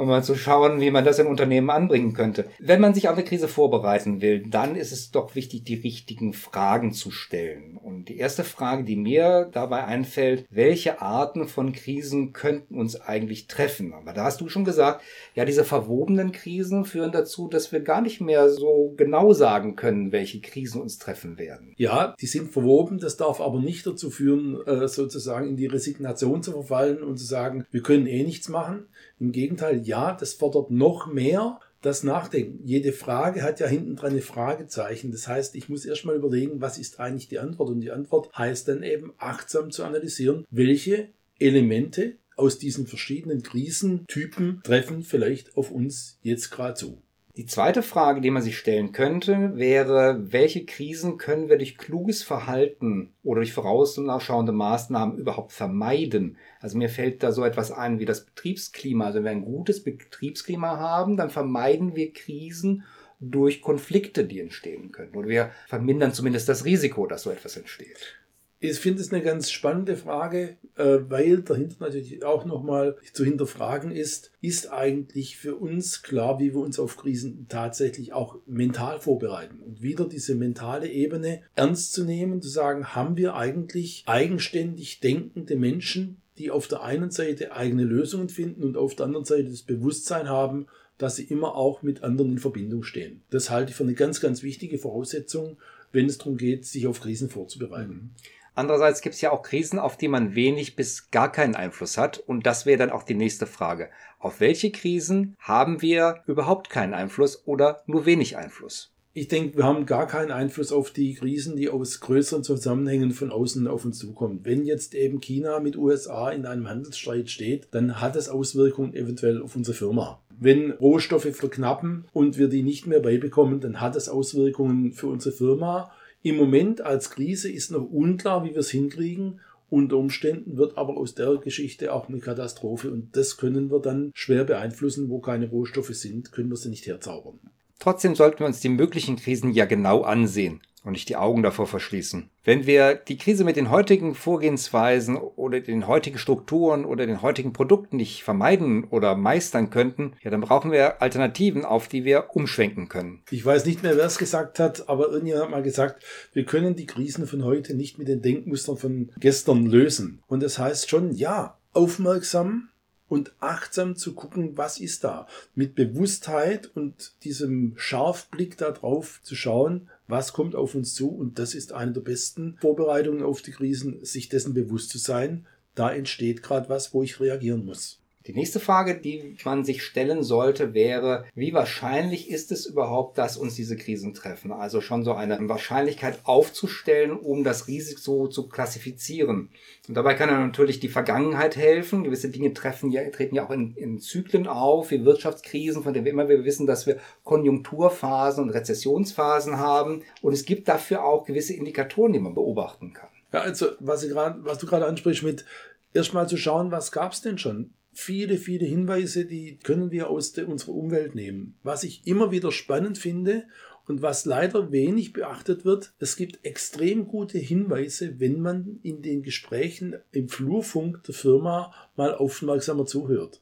um 0.00 0.08
mal 0.08 0.24
zu 0.24 0.34
schauen, 0.34 0.80
wie 0.80 0.90
man 0.90 1.04
das 1.04 1.18
in 1.18 1.26
Unternehmen 1.26 1.68
anbringen 1.68 2.14
könnte. 2.14 2.46
Wenn 2.58 2.80
man 2.80 2.94
sich 2.94 3.08
auf 3.08 3.16
eine 3.16 3.24
Krise 3.24 3.48
vorbereiten 3.48 4.22
will, 4.22 4.46
dann 4.48 4.74
ist 4.74 4.92
es 4.92 5.10
doch 5.10 5.34
wichtig, 5.34 5.64
die 5.64 5.74
richtigen 5.74 6.32
Fragen 6.32 6.92
zu 6.92 7.10
stellen. 7.10 7.76
Und 7.76 8.08
die 8.08 8.16
erste 8.16 8.42
Frage, 8.42 8.84
die 8.84 8.96
mir 8.96 9.50
dabei 9.52 9.84
einfällt, 9.84 10.46
welche 10.48 11.02
Arten 11.02 11.46
von 11.46 11.72
Krisen 11.72 12.32
könnten 12.32 12.78
uns 12.78 12.98
eigentlich 12.98 13.46
treffen? 13.46 13.92
Aber 13.92 14.14
da 14.14 14.24
hast 14.24 14.40
du 14.40 14.48
schon 14.48 14.64
gesagt, 14.64 15.02
ja, 15.34 15.44
diese 15.44 15.64
verwobenen 15.64 16.32
Krisen 16.32 16.86
führen 16.86 17.12
dazu, 17.12 17.48
dass 17.48 17.70
wir 17.70 17.80
gar 17.80 18.00
nicht 18.00 18.22
mehr 18.22 18.48
so 18.48 18.94
genau 18.96 19.34
sagen 19.34 19.76
können, 19.76 20.12
welche 20.12 20.40
Krisen 20.40 20.80
uns 20.80 20.98
treffen 20.98 21.36
werden. 21.38 21.74
Ja, 21.76 22.09
die 22.20 22.26
sind 22.26 22.52
verwoben. 22.52 22.98
Das 22.98 23.16
darf 23.16 23.40
aber 23.40 23.60
nicht 23.60 23.86
dazu 23.86 24.10
führen, 24.10 24.60
äh, 24.66 24.88
sozusagen 24.88 25.48
in 25.48 25.56
die 25.56 25.66
Resignation 25.66 26.42
zu 26.42 26.52
verfallen 26.52 27.02
und 27.02 27.18
zu 27.18 27.24
sagen, 27.24 27.64
wir 27.70 27.82
können 27.82 28.06
eh 28.06 28.22
nichts 28.22 28.48
machen. 28.48 28.86
Im 29.18 29.32
Gegenteil, 29.32 29.82
ja, 29.86 30.12
das 30.14 30.34
fordert 30.34 30.70
noch 30.70 31.06
mehr 31.06 31.60
das 31.82 32.02
Nachdenken. 32.02 32.60
Jede 32.64 32.92
Frage 32.92 33.42
hat 33.42 33.60
ja 33.60 33.66
hinten 33.66 33.96
dran 33.96 34.12
ein 34.12 34.20
Fragezeichen. 34.20 35.12
Das 35.12 35.26
heißt, 35.28 35.54
ich 35.54 35.68
muss 35.68 35.84
erstmal 35.84 36.16
überlegen, 36.16 36.60
was 36.60 36.78
ist 36.78 37.00
eigentlich 37.00 37.28
die 37.28 37.38
Antwort? 37.38 37.70
Und 37.70 37.80
die 37.80 37.90
Antwort 37.90 38.30
heißt 38.36 38.68
dann 38.68 38.82
eben 38.82 39.12
achtsam 39.18 39.70
zu 39.70 39.84
analysieren, 39.84 40.44
welche 40.50 41.08
Elemente 41.38 42.16
aus 42.36 42.58
diesen 42.58 42.86
verschiedenen 42.86 43.42
Krisentypen 43.42 44.60
treffen 44.62 45.02
vielleicht 45.02 45.56
auf 45.56 45.70
uns 45.70 46.18
jetzt 46.22 46.50
gerade 46.50 46.74
zu. 46.74 47.02
Die 47.36 47.46
zweite 47.46 47.82
Frage, 47.82 48.20
die 48.20 48.30
man 48.30 48.42
sich 48.42 48.58
stellen 48.58 48.90
könnte, 48.90 49.52
wäre, 49.54 50.32
welche 50.32 50.64
Krisen 50.66 51.16
können 51.16 51.48
wir 51.48 51.58
durch 51.58 51.78
kluges 51.78 52.24
Verhalten 52.24 53.12
oder 53.22 53.40
durch 53.40 53.52
vorausschauende 53.52 54.52
Maßnahmen 54.52 55.16
überhaupt 55.16 55.52
vermeiden? 55.52 56.36
Also 56.60 56.76
mir 56.76 56.88
fällt 56.88 57.22
da 57.22 57.30
so 57.30 57.44
etwas 57.44 57.70
ein 57.70 58.00
wie 58.00 58.04
das 58.04 58.24
Betriebsklima. 58.24 59.06
Also 59.06 59.18
wenn 59.18 59.24
wir 59.24 59.30
ein 59.30 59.44
gutes 59.44 59.84
Betriebsklima 59.84 60.78
haben, 60.78 61.16
dann 61.16 61.30
vermeiden 61.30 61.94
wir 61.94 62.12
Krisen 62.12 62.84
durch 63.20 63.62
Konflikte, 63.62 64.24
die 64.24 64.40
entstehen 64.40 64.90
können. 64.90 65.14
Oder 65.14 65.28
wir 65.28 65.50
vermindern 65.68 66.12
zumindest 66.12 66.48
das 66.48 66.64
Risiko, 66.64 67.06
dass 67.06 67.22
so 67.22 67.30
etwas 67.30 67.56
entsteht. 67.56 68.16
Ich 68.62 68.78
finde 68.78 69.00
es 69.00 69.10
eine 69.10 69.22
ganz 69.22 69.50
spannende 69.50 69.96
Frage, 69.96 70.58
äh, 70.76 70.98
weil 71.08 71.40
dahinter 71.40 71.76
natürlich 71.80 72.22
auch 72.22 72.44
nochmal 72.44 72.98
zu 73.14 73.24
hinterfragen 73.24 73.90
ist, 73.90 74.32
ist 74.42 74.70
eigentlich 74.70 75.38
für 75.38 75.54
uns 75.56 76.02
klar, 76.02 76.38
wie 76.38 76.52
wir 76.52 76.60
uns 76.60 76.78
auf 76.78 76.98
Krisen 76.98 77.46
tatsächlich 77.48 78.12
auch 78.12 78.36
mental 78.44 79.00
vorbereiten. 79.00 79.60
Und 79.60 79.80
wieder 79.80 80.06
diese 80.06 80.34
mentale 80.34 80.90
Ebene 80.90 81.40
ernst 81.56 81.94
zu 81.94 82.04
nehmen, 82.04 82.42
zu 82.42 82.50
sagen, 82.50 82.94
haben 82.94 83.16
wir 83.16 83.34
eigentlich 83.34 84.02
eigenständig 84.04 85.00
denkende 85.00 85.56
Menschen, 85.56 86.20
die 86.36 86.50
auf 86.50 86.68
der 86.68 86.82
einen 86.82 87.10
Seite 87.10 87.52
eigene 87.52 87.84
Lösungen 87.84 88.28
finden 88.28 88.62
und 88.62 88.76
auf 88.76 88.94
der 88.94 89.06
anderen 89.06 89.24
Seite 89.24 89.48
das 89.48 89.62
Bewusstsein 89.62 90.28
haben, 90.28 90.66
dass 90.98 91.16
sie 91.16 91.24
immer 91.24 91.56
auch 91.56 91.80
mit 91.80 92.02
anderen 92.02 92.32
in 92.32 92.38
Verbindung 92.38 92.82
stehen. 92.82 93.22
Das 93.30 93.48
halte 93.48 93.70
ich 93.70 93.76
für 93.76 93.84
eine 93.84 93.94
ganz, 93.94 94.20
ganz 94.20 94.42
wichtige 94.42 94.76
Voraussetzung, 94.76 95.56
wenn 95.92 96.06
es 96.06 96.18
darum 96.18 96.36
geht, 96.36 96.66
sich 96.66 96.86
auf 96.86 97.00
Krisen 97.00 97.30
vorzubereiten. 97.30 97.92
Mhm. 97.92 98.10
Andererseits 98.54 99.00
gibt 99.00 99.14
es 99.14 99.20
ja 99.20 99.30
auch 99.30 99.42
Krisen, 99.42 99.78
auf 99.78 99.96
die 99.96 100.08
man 100.08 100.34
wenig 100.34 100.76
bis 100.76 101.10
gar 101.10 101.30
keinen 101.30 101.54
Einfluss 101.54 101.96
hat. 101.96 102.18
Und 102.18 102.46
das 102.46 102.66
wäre 102.66 102.78
dann 102.78 102.90
auch 102.90 103.02
die 103.02 103.14
nächste 103.14 103.46
Frage. 103.46 103.90
Auf 104.18 104.40
welche 104.40 104.70
Krisen 104.70 105.36
haben 105.38 105.82
wir 105.82 106.22
überhaupt 106.26 106.70
keinen 106.70 106.94
Einfluss 106.94 107.46
oder 107.46 107.82
nur 107.86 108.06
wenig 108.06 108.36
Einfluss? 108.36 108.92
Ich 109.12 109.26
denke, 109.26 109.56
wir 109.56 109.64
haben 109.64 109.86
gar 109.86 110.06
keinen 110.06 110.30
Einfluss 110.30 110.70
auf 110.70 110.92
die 110.92 111.14
Krisen, 111.14 111.56
die 111.56 111.68
aus 111.68 111.98
größeren 111.98 112.44
Zusammenhängen 112.44 113.10
von 113.10 113.32
außen 113.32 113.66
auf 113.66 113.84
uns 113.84 113.98
zukommen. 113.98 114.40
Wenn 114.44 114.64
jetzt 114.64 114.94
eben 114.94 115.20
China 115.20 115.58
mit 115.58 115.76
USA 115.76 116.30
in 116.30 116.46
einem 116.46 116.68
Handelsstreit 116.68 117.28
steht, 117.28 117.68
dann 117.72 118.00
hat 118.00 118.14
es 118.14 118.28
Auswirkungen 118.28 118.94
eventuell 118.94 119.42
auf 119.42 119.56
unsere 119.56 119.76
Firma. 119.76 120.20
Wenn 120.38 120.70
Rohstoffe 120.70 121.34
verknappen 121.34 122.04
und 122.12 122.38
wir 122.38 122.48
die 122.48 122.62
nicht 122.62 122.86
mehr 122.86 123.00
beibekommen, 123.00 123.60
dann 123.60 123.80
hat 123.80 123.96
es 123.96 124.08
Auswirkungen 124.08 124.92
für 124.92 125.08
unsere 125.08 125.34
Firma 125.34 125.90
im 126.22 126.36
Moment 126.36 126.80
als 126.80 127.10
Krise 127.10 127.50
ist 127.50 127.70
noch 127.70 127.88
unklar, 127.90 128.44
wie 128.44 128.50
wir 128.50 128.58
es 128.58 128.70
hinkriegen. 128.70 129.40
Unter 129.70 129.96
Umständen 129.96 130.56
wird 130.56 130.76
aber 130.76 130.96
aus 130.96 131.14
der 131.14 131.36
Geschichte 131.36 131.92
auch 131.92 132.08
eine 132.08 132.18
Katastrophe 132.18 132.90
und 132.90 133.16
das 133.16 133.36
können 133.36 133.70
wir 133.70 133.78
dann 133.78 134.10
schwer 134.14 134.44
beeinflussen, 134.44 135.08
wo 135.08 135.20
keine 135.20 135.48
Rohstoffe 135.48 135.94
sind, 135.94 136.32
können 136.32 136.50
wir 136.50 136.56
sie 136.56 136.70
nicht 136.70 136.86
herzaubern. 136.86 137.38
Trotzdem 137.78 138.14
sollten 138.14 138.40
wir 138.40 138.46
uns 138.46 138.60
die 138.60 138.68
möglichen 138.68 139.16
Krisen 139.16 139.52
ja 139.52 139.64
genau 139.64 140.02
ansehen 140.02 140.60
und 140.84 140.92
nicht 140.92 141.08
die 141.08 141.16
Augen 141.16 141.42
davor 141.42 141.66
verschließen. 141.66 142.30
Wenn 142.44 142.66
wir 142.66 142.94
die 142.94 143.18
Krise 143.18 143.44
mit 143.44 143.56
den 143.56 143.70
heutigen 143.70 144.14
Vorgehensweisen 144.14 145.16
oder 145.16 145.60
den 145.60 145.86
heutigen 145.86 146.18
Strukturen 146.18 146.84
oder 146.84 147.06
den 147.06 147.22
heutigen 147.22 147.52
Produkten 147.52 147.96
nicht 147.96 148.22
vermeiden 148.22 148.84
oder 148.84 149.14
meistern 149.14 149.70
könnten, 149.70 150.14
ja, 150.22 150.30
dann 150.30 150.40
brauchen 150.40 150.72
wir 150.72 151.02
Alternativen, 151.02 151.64
auf 151.64 151.88
die 151.88 152.04
wir 152.04 152.28
umschwenken 152.34 152.88
können. 152.88 153.22
Ich 153.30 153.44
weiß 153.44 153.66
nicht 153.66 153.82
mehr, 153.82 153.96
wer 153.96 154.06
es 154.06 154.18
gesagt 154.18 154.58
hat, 154.58 154.88
aber 154.88 155.10
irgendjemand 155.10 155.44
hat 155.44 155.50
mal 155.50 155.62
gesagt, 155.62 156.02
wir 156.32 156.44
können 156.44 156.76
die 156.76 156.86
Krisen 156.86 157.26
von 157.26 157.44
heute 157.44 157.74
nicht 157.74 157.98
mit 157.98 158.08
den 158.08 158.22
Denkmustern 158.22 158.76
von 158.76 159.10
gestern 159.18 159.66
lösen. 159.66 160.22
Und 160.26 160.42
das 160.42 160.58
heißt 160.58 160.88
schon, 160.88 161.12
ja, 161.12 161.58
aufmerksam 161.72 162.70
und 163.10 163.32
achtsam 163.40 163.96
zu 163.96 164.14
gucken, 164.14 164.56
was 164.56 164.78
ist 164.78 165.02
da. 165.04 165.26
Mit 165.56 165.74
Bewusstheit 165.74 166.70
und 166.74 167.12
diesem 167.24 167.74
Scharfblick 167.76 168.56
darauf 168.56 169.20
zu 169.24 169.34
schauen, 169.34 169.90
was 170.06 170.32
kommt 170.32 170.54
auf 170.54 170.76
uns 170.76 170.94
zu. 170.94 171.08
Und 171.10 171.40
das 171.40 171.54
ist 171.54 171.72
eine 171.72 171.92
der 171.92 172.02
besten 172.02 172.56
Vorbereitungen 172.60 173.22
auf 173.22 173.42
die 173.42 173.50
Krisen, 173.50 174.02
sich 174.04 174.28
dessen 174.28 174.54
bewusst 174.54 174.90
zu 174.90 174.98
sein. 174.98 175.44
Da 175.74 175.92
entsteht 175.92 176.42
gerade 176.42 176.68
was, 176.68 176.94
wo 176.94 177.02
ich 177.02 177.18
reagieren 177.18 177.64
muss. 177.64 177.98
Die 178.26 178.34
nächste 178.34 178.60
Frage, 178.60 178.96
die 178.96 179.36
man 179.46 179.64
sich 179.64 179.82
stellen 179.82 180.22
sollte, 180.22 180.74
wäre, 180.74 181.24
wie 181.34 181.54
wahrscheinlich 181.54 182.30
ist 182.30 182.52
es 182.52 182.66
überhaupt, 182.66 183.16
dass 183.16 183.38
uns 183.38 183.54
diese 183.54 183.78
Krisen 183.78 184.12
treffen? 184.12 184.52
Also 184.52 184.82
schon 184.82 185.04
so 185.04 185.14
eine 185.14 185.38
Wahrscheinlichkeit 185.48 186.18
aufzustellen, 186.24 187.12
um 187.12 187.44
das 187.44 187.66
Risiko 187.66 188.28
zu 188.28 188.46
klassifizieren. 188.48 189.48
Und 189.88 189.94
dabei 189.94 190.14
kann 190.14 190.28
natürlich 190.28 190.80
die 190.80 190.90
Vergangenheit 190.90 191.56
helfen. 191.56 192.04
Gewisse 192.04 192.28
Dinge 192.28 192.52
treffen 192.52 192.90
ja, 192.90 193.08
treten 193.08 193.36
ja 193.36 193.46
auch 193.46 193.50
in, 193.50 193.74
in 193.74 193.98
Zyklen 193.98 194.46
auf, 194.46 194.90
wie 194.90 195.06
Wirtschaftskrisen, 195.06 195.82
von 195.82 195.94
denen 195.94 196.04
wir 196.04 196.12
immer 196.12 196.28
wieder 196.28 196.44
wissen, 196.44 196.66
dass 196.66 196.86
wir 196.86 196.98
Konjunkturphasen 197.24 198.44
und 198.44 198.50
Rezessionsphasen 198.50 199.56
haben. 199.56 200.02
Und 200.20 200.34
es 200.34 200.44
gibt 200.44 200.68
dafür 200.68 201.04
auch 201.04 201.24
gewisse 201.24 201.54
Indikatoren, 201.54 202.12
die 202.12 202.18
man 202.20 202.34
beobachten 202.34 202.92
kann. 202.92 203.08
Ja, 203.32 203.40
also 203.40 203.68
was, 203.80 204.06
grad, 204.06 204.44
was 204.44 204.58
du 204.58 204.66
gerade 204.66 204.84
ansprichst 204.84 205.22
mit 205.22 205.46
erstmal 205.94 206.28
zu 206.28 206.36
schauen, 206.36 206.70
was 206.70 206.92
gab 206.92 207.12
es 207.12 207.22
denn 207.22 207.38
schon? 207.38 207.72
Viele, 207.92 208.36
viele 208.36 208.66
Hinweise, 208.66 209.24
die 209.24 209.58
können 209.62 209.90
wir 209.90 210.10
aus 210.10 210.32
der, 210.32 210.48
unserer 210.48 210.72
Umwelt 210.72 211.14
nehmen. 211.14 211.54
Was 211.62 211.84
ich 211.84 212.06
immer 212.06 212.30
wieder 212.30 212.52
spannend 212.52 212.98
finde 212.98 213.44
und 213.86 214.02
was 214.02 214.24
leider 214.24 214.70
wenig 214.70 215.12
beachtet 215.12 215.64
wird, 215.64 215.92
es 215.98 216.16
gibt 216.16 216.44
extrem 216.44 217.06
gute 217.06 217.38
Hinweise, 217.38 218.20
wenn 218.20 218.40
man 218.40 218.78
in 218.82 219.02
den 219.02 219.22
Gesprächen 219.22 219.96
im 220.12 220.28
Flurfunk 220.28 221.02
der 221.04 221.14
Firma 221.14 221.72
mal 221.96 222.14
aufmerksamer 222.14 222.86
zuhört. 222.86 223.40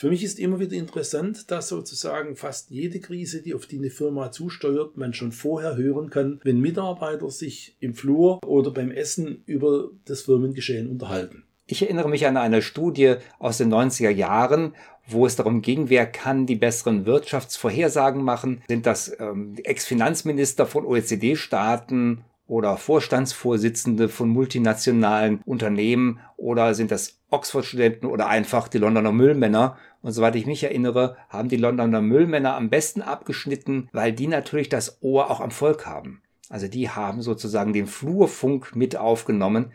Für 0.00 0.08
mich 0.08 0.24
ist 0.24 0.38
immer 0.38 0.58
wieder 0.60 0.76
interessant, 0.76 1.50
dass 1.50 1.68
sozusagen 1.68 2.34
fast 2.34 2.70
jede 2.70 3.00
Krise, 3.00 3.42
die 3.42 3.52
auf 3.52 3.66
die 3.66 3.76
eine 3.76 3.90
Firma 3.90 4.32
zusteuert, 4.32 4.96
man 4.96 5.12
schon 5.12 5.30
vorher 5.30 5.76
hören 5.76 6.08
kann, 6.08 6.40
wenn 6.42 6.58
Mitarbeiter 6.58 7.28
sich 7.28 7.76
im 7.80 7.94
Flur 7.94 8.42
oder 8.46 8.70
beim 8.70 8.90
Essen 8.90 9.42
über 9.44 9.90
das 10.06 10.22
Firmengeschehen 10.22 10.88
unterhalten. 10.88 11.44
Ich 11.70 11.82
erinnere 11.82 12.08
mich 12.08 12.26
an 12.26 12.36
eine 12.36 12.62
Studie 12.62 13.14
aus 13.38 13.58
den 13.58 13.72
90er 13.72 14.10
Jahren, 14.10 14.74
wo 15.06 15.24
es 15.24 15.36
darum 15.36 15.62
ging, 15.62 15.88
wer 15.88 16.04
kann 16.04 16.44
die 16.44 16.56
besseren 16.56 17.06
Wirtschaftsvorhersagen 17.06 18.24
machen. 18.24 18.62
Sind 18.66 18.86
das 18.86 19.16
ähm, 19.20 19.54
Ex-Finanzminister 19.62 20.66
von 20.66 20.84
OECD-Staaten 20.84 22.24
oder 22.48 22.76
Vorstandsvorsitzende 22.76 24.08
von 24.08 24.28
multinationalen 24.30 25.42
Unternehmen 25.44 26.18
oder 26.36 26.74
sind 26.74 26.90
das 26.90 27.20
Oxford-Studenten 27.30 28.06
oder 28.06 28.26
einfach 28.26 28.66
die 28.66 28.78
Londoner 28.78 29.12
Müllmänner? 29.12 29.76
Und 30.02 30.10
soweit 30.10 30.34
ich 30.34 30.46
mich 30.46 30.64
erinnere, 30.64 31.18
haben 31.28 31.48
die 31.48 31.56
Londoner 31.56 32.00
Müllmänner 32.00 32.56
am 32.56 32.68
besten 32.68 33.00
abgeschnitten, 33.00 33.88
weil 33.92 34.12
die 34.12 34.26
natürlich 34.26 34.70
das 34.70 34.98
Ohr 35.02 35.30
auch 35.30 35.40
am 35.40 35.52
Volk 35.52 35.86
haben. 35.86 36.20
Also 36.48 36.66
die 36.66 36.90
haben 36.90 37.22
sozusagen 37.22 37.72
den 37.72 37.86
Flurfunk 37.86 38.74
mit 38.74 38.96
aufgenommen. 38.96 39.70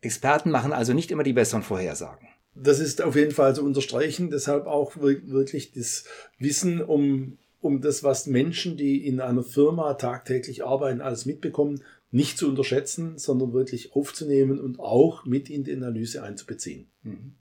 Experten 0.00 0.50
machen 0.50 0.72
also 0.72 0.92
nicht 0.92 1.10
immer 1.10 1.22
die 1.22 1.32
besseren 1.32 1.62
Vorhersagen. 1.62 2.28
Das 2.54 2.80
ist 2.80 3.02
auf 3.02 3.16
jeden 3.16 3.32
Fall 3.32 3.54
zu 3.54 3.64
unterstreichen. 3.64 4.30
Deshalb 4.30 4.66
auch 4.66 4.96
wirklich 4.96 5.72
das 5.72 6.04
Wissen 6.38 6.82
um, 6.82 7.38
um 7.60 7.80
das, 7.80 8.02
was 8.02 8.26
Menschen, 8.26 8.76
die 8.76 9.06
in 9.06 9.20
einer 9.20 9.42
Firma 9.42 9.94
tagtäglich 9.94 10.64
arbeiten, 10.64 11.00
alles 11.00 11.26
mitbekommen, 11.26 11.82
nicht 12.10 12.38
zu 12.38 12.48
unterschätzen, 12.48 13.18
sondern 13.18 13.52
wirklich 13.52 13.94
aufzunehmen 13.94 14.58
und 14.58 14.80
auch 14.80 15.24
mit 15.24 15.48
in 15.48 15.64
die 15.64 15.72
Analyse 15.72 16.22
einzubeziehen. 16.22 16.88
Mhm. 17.02 17.34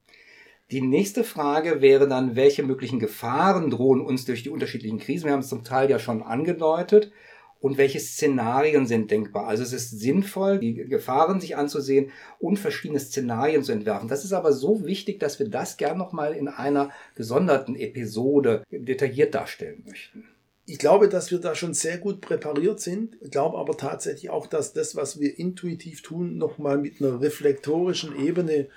Die 0.72 0.82
nächste 0.82 1.24
Frage 1.24 1.82
wäre 1.82 2.08
dann, 2.08 2.36
welche 2.36 2.62
möglichen 2.62 3.00
Gefahren 3.00 3.72
drohen 3.72 4.02
uns 4.02 4.26
durch 4.26 4.44
die 4.44 4.52
unterschiedlichen 4.52 5.00
Krisen? 5.00 5.26
Wir 5.26 5.34
haben 5.34 5.40
es 5.40 5.50
zum 5.50 5.64
Teil 5.64 5.90
ja 5.90 5.98
schon 5.98 6.22
angedeutet 6.22 7.12
und 7.60 7.78
welche 7.78 8.00
Szenarien 8.00 8.88
sind 8.88 9.12
denkbar. 9.12 9.48
Also 9.48 9.64
es 9.64 9.74
ist 9.74 10.00
sinnvoll, 10.00 10.60
die 10.60 10.76
Gefahren 10.76 11.42
sich 11.42 11.58
anzusehen 11.58 12.12
und 12.40 12.58
verschiedene 12.58 13.00
Szenarien 13.00 13.64
zu 13.64 13.72
entwerfen. 13.72 14.08
Das 14.08 14.24
ist 14.24 14.34
aber 14.34 14.54
so 14.54 14.86
wichtig, 14.86 15.20
dass 15.20 15.40
wir 15.40 15.50
das 15.50 15.78
gern 15.78 15.98
nochmal 15.98 16.34
in 16.34 16.48
einer 16.48 16.92
gesonderten 17.16 17.76
Episode 17.76 18.64
detailliert 18.72 19.36
darstellen 19.36 19.84
möchten. 19.86 20.24
Ich 20.66 20.78
glaube, 20.78 21.10
dass 21.10 21.32
wir 21.32 21.40
da 21.40 21.56
schon 21.56 21.74
sehr 21.74 21.98
gut 21.98 22.22
präpariert 22.22 22.80
sind. 22.80 23.18
Ich 23.22 23.32
glaube 23.32 23.58
aber 23.58 23.76
tatsächlich 23.76 24.30
auch, 24.30 24.46
dass 24.46 24.72
das, 24.72 24.96
was 24.96 25.20
wir 25.20 25.40
intuitiv 25.40 26.04
tun, 26.04 26.38
nochmal 26.38 26.78
mit 26.78 27.02
einer 27.02 27.20
reflektorischen 27.20 28.16
Ebene 28.24 28.68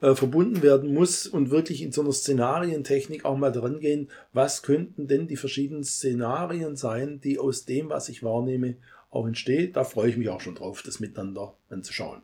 äh, 0.00 0.14
verbunden 0.14 0.62
werden 0.62 0.92
muss 0.92 1.26
und 1.26 1.50
wirklich 1.50 1.82
in 1.82 1.92
so 1.92 2.02
einer 2.02 2.12
Szenarientechnik 2.12 3.24
auch 3.24 3.36
mal 3.36 3.52
dran 3.52 3.80
gehen, 3.80 4.10
was 4.32 4.62
könnten 4.62 5.08
denn 5.08 5.26
die 5.26 5.36
verschiedenen 5.36 5.84
Szenarien 5.84 6.76
sein, 6.76 7.20
die 7.20 7.38
aus 7.38 7.64
dem, 7.64 7.88
was 7.90 8.08
ich 8.08 8.22
wahrnehme, 8.22 8.76
auch 9.10 9.26
entstehen. 9.26 9.72
Da 9.72 9.84
freue 9.84 10.10
ich 10.10 10.16
mich 10.16 10.28
auch 10.28 10.40
schon 10.40 10.54
drauf, 10.54 10.82
das 10.82 11.00
miteinander 11.00 11.56
anzuschauen. 11.70 12.22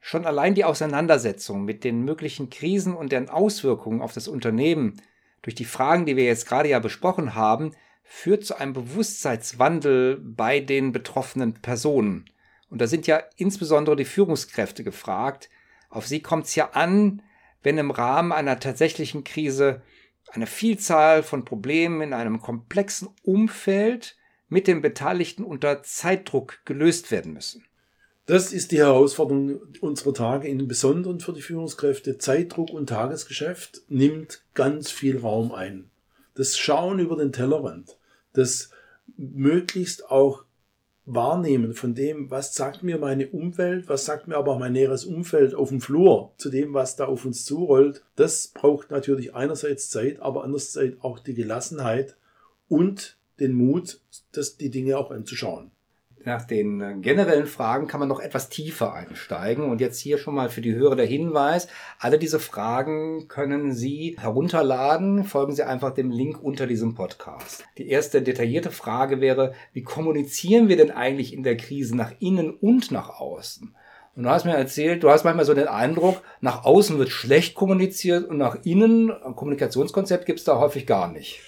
Schon 0.00 0.24
allein 0.24 0.54
die 0.54 0.64
Auseinandersetzung 0.64 1.64
mit 1.64 1.84
den 1.84 2.04
möglichen 2.04 2.48
Krisen 2.48 2.94
und 2.94 3.12
deren 3.12 3.28
Auswirkungen 3.28 4.00
auf 4.00 4.12
das 4.12 4.28
Unternehmen 4.28 5.00
durch 5.42 5.54
die 5.54 5.64
Fragen, 5.64 6.06
die 6.06 6.16
wir 6.16 6.24
jetzt 6.24 6.46
gerade 6.46 6.68
ja 6.68 6.78
besprochen 6.78 7.34
haben, 7.34 7.72
führt 8.02 8.44
zu 8.44 8.58
einem 8.58 8.72
Bewusstseinswandel 8.72 10.18
bei 10.20 10.60
den 10.60 10.92
betroffenen 10.92 11.54
Personen. 11.54 12.24
Und 12.70 12.80
da 12.80 12.86
sind 12.86 13.06
ja 13.06 13.22
insbesondere 13.36 13.96
die 13.96 14.04
Führungskräfte 14.04 14.84
gefragt, 14.84 15.50
auf 15.90 16.06
sie 16.06 16.20
kommt 16.20 16.46
es 16.46 16.54
ja 16.54 16.70
an, 16.70 17.22
wenn 17.62 17.76
im 17.76 17.90
Rahmen 17.90 18.32
einer 18.32 18.58
tatsächlichen 18.58 19.24
Krise 19.24 19.82
eine 20.32 20.46
Vielzahl 20.46 21.22
von 21.22 21.44
Problemen 21.44 22.00
in 22.00 22.14
einem 22.14 22.40
komplexen 22.40 23.08
Umfeld 23.22 24.16
mit 24.48 24.66
den 24.66 24.80
Beteiligten 24.80 25.44
unter 25.44 25.82
Zeitdruck 25.82 26.60
gelöst 26.64 27.10
werden 27.10 27.32
müssen. 27.32 27.64
Das 28.26 28.52
ist 28.52 28.70
die 28.70 28.78
Herausforderung 28.78 29.60
unserer 29.80 30.14
Tage, 30.14 30.46
im 30.46 30.68
Besonderen 30.68 31.18
für 31.18 31.32
die 31.32 31.42
Führungskräfte. 31.42 32.18
Zeitdruck 32.18 32.70
und 32.70 32.88
Tagesgeschäft 32.88 33.82
nimmt 33.88 34.44
ganz 34.54 34.90
viel 34.90 35.18
Raum 35.18 35.52
ein. 35.52 35.90
Das 36.36 36.56
Schauen 36.56 37.00
über 37.00 37.16
den 37.16 37.32
Tellerrand, 37.32 37.98
das 38.32 38.70
möglichst 39.16 40.10
auch 40.10 40.44
Wahrnehmen 41.06 41.74
von 41.74 41.94
dem, 41.94 42.30
was 42.30 42.54
sagt 42.54 42.82
mir 42.82 42.98
meine 42.98 43.28
Umwelt, 43.28 43.88
was 43.88 44.04
sagt 44.04 44.28
mir 44.28 44.36
aber 44.36 44.52
auch 44.52 44.58
mein 44.58 44.72
näheres 44.72 45.04
Umfeld 45.04 45.54
auf 45.54 45.70
dem 45.70 45.80
Flur 45.80 46.32
zu 46.36 46.50
dem, 46.50 46.74
was 46.74 46.96
da 46.96 47.06
auf 47.06 47.24
uns 47.24 47.44
zurollt, 47.44 48.04
das 48.16 48.48
braucht 48.48 48.90
natürlich 48.90 49.34
einerseits 49.34 49.90
Zeit, 49.90 50.20
aber 50.20 50.44
andererseits 50.44 51.00
auch 51.00 51.18
die 51.18 51.34
Gelassenheit 51.34 52.16
und 52.68 53.18
den 53.40 53.54
Mut, 53.54 54.00
das, 54.32 54.56
die 54.56 54.70
Dinge 54.70 54.98
auch 54.98 55.10
anzuschauen 55.10 55.72
nach 56.24 56.44
den 56.44 56.80
äh, 56.80 56.94
generellen 57.00 57.46
Fragen 57.46 57.86
kann 57.86 58.00
man 58.00 58.08
noch 58.08 58.20
etwas 58.20 58.48
tiefer 58.48 58.92
einsteigen. 58.92 59.70
Und 59.70 59.80
jetzt 59.80 59.98
hier 59.98 60.18
schon 60.18 60.34
mal 60.34 60.48
für 60.48 60.60
die 60.60 60.74
Hörer 60.74 60.96
der 60.96 61.06
Hinweis. 61.06 61.68
Alle 61.98 62.18
diese 62.18 62.38
Fragen 62.38 63.28
können 63.28 63.72
Sie 63.72 64.16
herunterladen. 64.20 65.24
Folgen 65.24 65.54
Sie 65.54 65.62
einfach 65.62 65.94
dem 65.94 66.10
Link 66.10 66.42
unter 66.42 66.66
diesem 66.66 66.94
Podcast. 66.94 67.64
Die 67.78 67.88
erste 67.88 68.22
detaillierte 68.22 68.70
Frage 68.70 69.20
wäre, 69.20 69.54
wie 69.72 69.82
kommunizieren 69.82 70.68
wir 70.68 70.76
denn 70.76 70.90
eigentlich 70.90 71.32
in 71.32 71.42
der 71.42 71.56
Krise 71.56 71.96
nach 71.96 72.12
innen 72.18 72.50
und 72.50 72.90
nach 72.90 73.20
außen? 73.20 73.74
Und 74.16 74.24
du 74.24 74.28
hast 74.28 74.44
mir 74.44 74.56
erzählt, 74.56 75.02
du 75.02 75.10
hast 75.10 75.24
manchmal 75.24 75.44
so 75.44 75.54
den 75.54 75.68
Eindruck, 75.68 76.22
nach 76.40 76.64
außen 76.64 76.98
wird 76.98 77.10
schlecht 77.10 77.54
kommuniziert 77.54 78.28
und 78.28 78.38
nach 78.38 78.58
innen, 78.64 79.10
ein 79.10 79.36
Kommunikationskonzept 79.36 80.26
gibt 80.26 80.40
es 80.40 80.44
da 80.44 80.58
häufig 80.58 80.86
gar 80.86 81.10
nicht. 81.10 81.40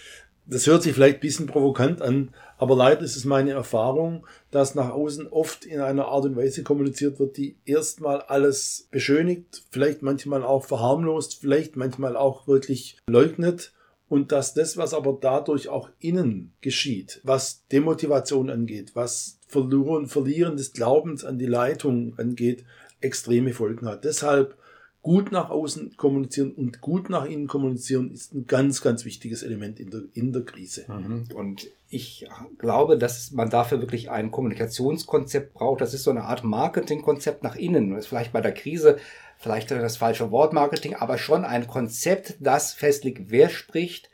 Das 0.46 0.66
hört 0.66 0.82
sich 0.82 0.92
vielleicht 0.92 1.18
ein 1.18 1.20
bisschen 1.20 1.46
provokant 1.46 2.02
an, 2.02 2.30
aber 2.58 2.76
leider 2.76 3.02
ist 3.02 3.16
es 3.16 3.24
meine 3.24 3.52
Erfahrung, 3.52 4.26
dass 4.50 4.74
nach 4.74 4.90
außen 4.90 5.28
oft 5.28 5.64
in 5.64 5.80
einer 5.80 6.06
Art 6.06 6.24
und 6.24 6.36
Weise 6.36 6.64
kommuniziert 6.64 7.20
wird, 7.20 7.36
die 7.36 7.56
erstmal 7.64 8.22
alles 8.22 8.88
beschönigt, 8.90 9.62
vielleicht 9.70 10.02
manchmal 10.02 10.42
auch 10.42 10.64
verharmlost, 10.64 11.40
vielleicht 11.40 11.76
manchmal 11.76 12.16
auch 12.16 12.48
wirklich 12.48 12.98
leugnet 13.06 13.72
und 14.08 14.30
dass 14.30 14.52
das, 14.52 14.76
was 14.76 14.94
aber 14.94 15.16
dadurch 15.20 15.68
auch 15.68 15.88
innen 15.98 16.52
geschieht, 16.60 17.20
was 17.24 17.66
Demotivation 17.68 18.50
angeht, 18.50 18.90
was 18.94 19.38
Verlieren, 19.46 20.06
Verlieren 20.06 20.56
des 20.56 20.72
Glaubens 20.72 21.24
an 21.24 21.38
die 21.38 21.46
Leitung 21.46 22.18
angeht, 22.18 22.64
extreme 23.00 23.52
Folgen 23.52 23.86
hat. 23.86 24.04
Deshalb 24.04 24.56
gut 25.02 25.32
nach 25.32 25.50
außen 25.50 25.96
kommunizieren 25.96 26.52
und 26.52 26.80
gut 26.80 27.10
nach 27.10 27.24
innen 27.24 27.48
kommunizieren 27.48 28.12
ist 28.12 28.34
ein 28.34 28.46
ganz, 28.46 28.82
ganz 28.82 29.04
wichtiges 29.04 29.42
Element 29.42 29.80
in 29.80 29.90
der, 29.90 30.02
in 30.14 30.32
der 30.32 30.42
Krise. 30.42 30.84
Mhm. 30.88 31.26
Und 31.34 31.68
ich 31.88 32.26
glaube, 32.58 32.96
dass 32.96 33.32
man 33.32 33.50
dafür 33.50 33.80
wirklich 33.80 34.10
ein 34.10 34.30
Kommunikationskonzept 34.30 35.54
braucht. 35.54 35.80
Das 35.80 35.92
ist 35.92 36.04
so 36.04 36.10
eine 36.10 36.22
Art 36.22 36.44
Marketingkonzept 36.44 37.42
nach 37.42 37.56
innen. 37.56 37.90
Das 37.90 38.04
ist 38.04 38.06
vielleicht 38.06 38.32
bei 38.32 38.40
der 38.40 38.54
Krise 38.54 38.98
vielleicht 39.38 39.72
das 39.72 39.96
falsche 39.96 40.30
Wort 40.30 40.52
Marketing, 40.52 40.94
aber 40.94 41.18
schon 41.18 41.44
ein 41.44 41.66
Konzept, 41.66 42.36
das 42.38 42.72
festlegt, 42.72 43.30
wer 43.30 43.48
spricht, 43.48 44.08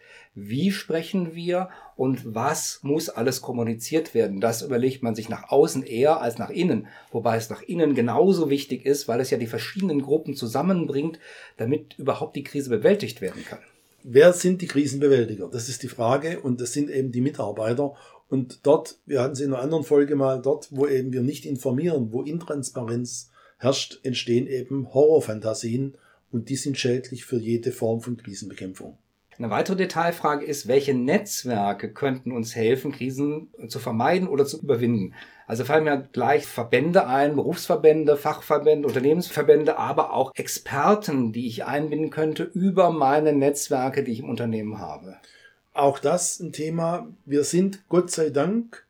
wie 0.46 0.70
sprechen 0.70 1.34
wir 1.34 1.68
und 1.96 2.34
was 2.34 2.80
muss 2.82 3.08
alles 3.08 3.42
kommuniziert 3.42 4.14
werden. 4.14 4.40
Das 4.40 4.62
überlegt 4.62 5.02
man 5.02 5.14
sich 5.14 5.28
nach 5.28 5.50
außen 5.50 5.82
eher 5.82 6.20
als 6.20 6.38
nach 6.38 6.50
innen, 6.50 6.86
wobei 7.10 7.36
es 7.36 7.50
nach 7.50 7.62
innen 7.62 7.94
genauso 7.94 8.50
wichtig 8.50 8.86
ist, 8.86 9.08
weil 9.08 9.20
es 9.20 9.30
ja 9.30 9.38
die 9.38 9.46
verschiedenen 9.46 10.02
Gruppen 10.02 10.34
zusammenbringt, 10.34 11.18
damit 11.56 11.98
überhaupt 11.98 12.36
die 12.36 12.44
Krise 12.44 12.70
bewältigt 12.70 13.20
werden 13.20 13.44
kann. 13.44 13.60
Wer 14.04 14.32
sind 14.32 14.62
die 14.62 14.68
Krisenbewältiger? 14.68 15.48
Das 15.50 15.68
ist 15.68 15.82
die 15.82 15.88
Frage 15.88 16.40
und 16.40 16.60
das 16.60 16.72
sind 16.72 16.88
eben 16.88 17.10
die 17.10 17.20
Mitarbeiter. 17.20 17.94
Und 18.28 18.60
dort, 18.66 18.98
wir 19.06 19.22
hatten 19.22 19.32
es 19.32 19.40
in 19.40 19.52
einer 19.52 19.62
anderen 19.62 19.84
Folge 19.84 20.14
mal, 20.14 20.40
dort, 20.40 20.68
wo 20.70 20.86
eben 20.86 21.12
wir 21.12 21.22
nicht 21.22 21.44
informieren, 21.46 22.12
wo 22.12 22.22
Intransparenz 22.22 23.30
herrscht, 23.58 24.00
entstehen 24.04 24.46
eben 24.46 24.94
Horrorfantasien 24.94 25.96
und 26.30 26.48
die 26.48 26.56
sind 26.56 26.78
schädlich 26.78 27.24
für 27.24 27.38
jede 27.38 27.72
Form 27.72 28.00
von 28.00 28.16
Krisenbekämpfung. 28.16 28.98
Eine 29.38 29.50
weitere 29.50 29.76
Detailfrage 29.76 30.44
ist, 30.44 30.66
welche 30.66 30.94
Netzwerke 30.94 31.92
könnten 31.92 32.32
uns 32.32 32.56
helfen, 32.56 32.90
Krisen 32.90 33.52
zu 33.68 33.78
vermeiden 33.78 34.26
oder 34.26 34.44
zu 34.44 34.60
überwinden? 34.60 35.14
Also 35.46 35.64
fallen 35.64 35.84
mir 35.84 36.08
gleich 36.12 36.44
Verbände 36.44 37.06
ein, 37.06 37.36
Berufsverbände, 37.36 38.16
Fachverbände, 38.16 38.88
Unternehmensverbände, 38.88 39.78
aber 39.78 40.12
auch 40.12 40.34
Experten, 40.34 41.32
die 41.32 41.46
ich 41.46 41.64
einbinden 41.64 42.10
könnte 42.10 42.42
über 42.42 42.90
meine 42.90 43.32
Netzwerke, 43.32 44.02
die 44.02 44.10
ich 44.10 44.18
im 44.20 44.28
Unternehmen 44.28 44.80
habe. 44.80 45.16
Auch 45.72 46.00
das 46.00 46.40
ein 46.40 46.52
Thema. 46.52 47.06
Wir 47.24 47.44
sind 47.44 47.88
Gott 47.88 48.10
sei 48.10 48.30
Dank 48.30 48.84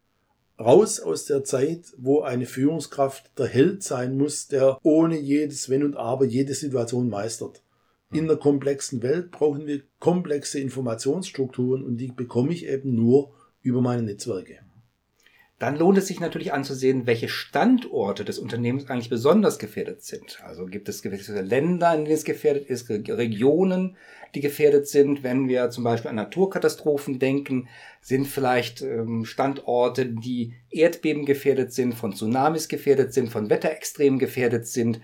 raus 0.59 0.99
aus 0.99 1.27
der 1.27 1.45
Zeit, 1.45 1.93
wo 1.99 2.23
eine 2.23 2.47
Führungskraft 2.47 3.39
der 3.39 3.47
Held 3.49 3.83
sein 3.83 4.17
muss, 4.17 4.49
der 4.49 4.79
ohne 4.83 5.19
jedes 5.19 5.69
Wenn 5.69 5.85
und 5.85 5.97
Aber 5.99 6.25
jede 6.25 6.55
Situation 6.55 7.11
meistert. 7.11 7.61
In 8.11 8.27
der 8.27 8.39
komplexen 8.39 9.03
Welt 9.03 9.31
brauchen 9.31 9.67
wir 9.67 9.83
komplexe 9.99 10.59
Informationsstrukturen 10.61 11.83
und 11.83 11.99
die 11.99 12.09
bekomme 12.09 12.53
ich 12.53 12.67
eben 12.67 12.95
nur 12.95 13.35
über 13.61 13.83
meine 13.83 14.03
Netzwerke. 14.03 14.61
Dann 15.59 15.77
lohnt 15.77 15.99
es 15.99 16.07
sich 16.07 16.21
natürlich 16.21 16.53
anzusehen, 16.53 17.07
welche 17.07 17.29
Standorte 17.29 18.25
des 18.25 18.39
Unternehmens 18.39 18.89
eigentlich 18.89 19.11
besonders 19.11 19.59
gefährdet 19.59 20.05
sind. 20.05 20.39
Also 20.45 20.67
gibt 20.67 20.89
es 20.89 21.03
gewisse 21.03 21.41
Länder, 21.41 21.93
in 21.95 22.05
denen 22.05 22.15
es 22.15 22.25
gefährdet 22.25 22.67
ist, 22.71 22.89
Regionen, 22.89 23.97
die 24.37 24.41
gefährdet 24.41 24.87
sind. 24.87 25.25
Wenn 25.25 25.49
wir 25.49 25.71
zum 25.71 25.83
Beispiel 25.83 26.11
an 26.11 26.17
Naturkatastrophen 26.17 27.19
denken, 27.19 27.69
sind 28.01 28.29
vielleicht 28.29 28.83
ähm, 28.83 29.25
Standorte, 29.25 30.07
die 30.07 30.55
Erdbeben 30.71 31.27
gefährdet 31.27 31.73
sind, 31.73 31.95
von 31.95 32.15
Tsunamis 32.15 32.69
gefährdet 32.69 33.13
sind, 33.13 33.31
von 33.31 33.51
Wetterextremen 33.51 34.21
gefährdet 34.21 34.69
sind. 34.69 35.01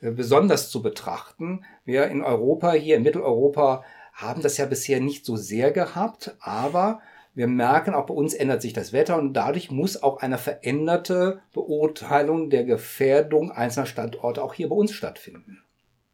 Äh, 0.00 0.10
besonders 0.12 0.70
zu 0.70 0.82
betrachten. 0.82 1.64
Wir 1.84 2.06
in 2.08 2.22
Europa, 2.22 2.72
hier 2.72 2.96
in 2.96 3.02
Mitteleuropa, 3.02 3.84
haben 4.12 4.42
das 4.42 4.56
ja 4.56 4.66
bisher 4.66 5.00
nicht 5.00 5.24
so 5.24 5.36
sehr 5.36 5.70
gehabt, 5.70 6.36
aber 6.40 7.00
wir 7.34 7.46
merken, 7.46 7.94
auch 7.94 8.06
bei 8.06 8.14
uns 8.14 8.34
ändert 8.34 8.62
sich 8.62 8.72
das 8.72 8.92
Wetter 8.92 9.16
und 9.16 9.32
dadurch 9.32 9.70
muss 9.70 10.02
auch 10.02 10.18
eine 10.18 10.38
veränderte 10.38 11.40
Beurteilung 11.52 12.50
der 12.50 12.64
Gefährdung 12.64 13.52
einzelner 13.52 13.86
Standorte 13.86 14.42
auch 14.42 14.54
hier 14.54 14.68
bei 14.68 14.74
uns 14.74 14.92
stattfinden. 14.92 15.62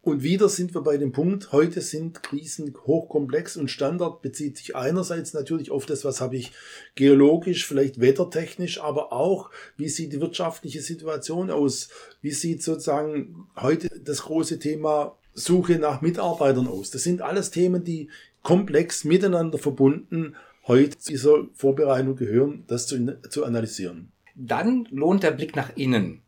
Und 0.05 0.23
wieder 0.23 0.51
sind 0.51 0.75
wir 0.75 0.83
bei 0.83 0.99
dem 0.99 1.13
Punkt, 1.13 1.51
heute 1.51 1.81
sind 1.81 2.23
Krisen 2.23 2.75
hochkomplex 2.87 3.57
und 3.57 3.71
Standard 3.71 4.21
bezieht 4.21 4.59
sich 4.59 4.77
einerseits 4.77 5.33
natürlich 5.33 5.71
auf 5.71 5.87
das, 5.87 6.05
was 6.05 6.21
habe 6.21 6.37
ich 6.37 6.53
geologisch, 6.95 7.67
vielleicht 7.67 8.01
wettertechnisch, 8.01 8.83
aber 8.83 9.15
auch, 9.15 9.51
wie 9.79 9.89
sieht 9.89 10.13
die 10.13 10.21
wirtschaftliche 10.21 10.83
Situation 10.83 11.51
aus? 11.51 11.89
Wie 12.21 12.33
sieht 12.33 12.63
sozusagen 12.63 13.47
heute 13.57 13.89
das 13.99 14.25
große 14.25 14.59
Thema 14.59 15.17
Suche 15.33 15.79
nach 15.79 16.03
Mitarbeitern 16.03 16.69
aus? 16.69 16.91
Das 16.91 17.03
sind 17.03 17.23
alles 17.23 17.51
Themen, 17.51 17.83
die 17.83 18.11
komplex 18.43 19.05
miteinander 19.05 19.57
verbunden 19.57 20.37
heute 20.67 20.99
dieser 21.09 21.47
Vorbereitung 21.55 22.15
gehören, 22.15 22.65
das 22.67 22.87
zu, 22.87 23.19
zu 23.31 23.47
analysieren. 23.47 24.13
Dann 24.35 24.87
lohnt 24.91 25.23
der 25.23 25.31
Blick 25.31 25.57
nach 25.57 25.75
innen 25.77 26.21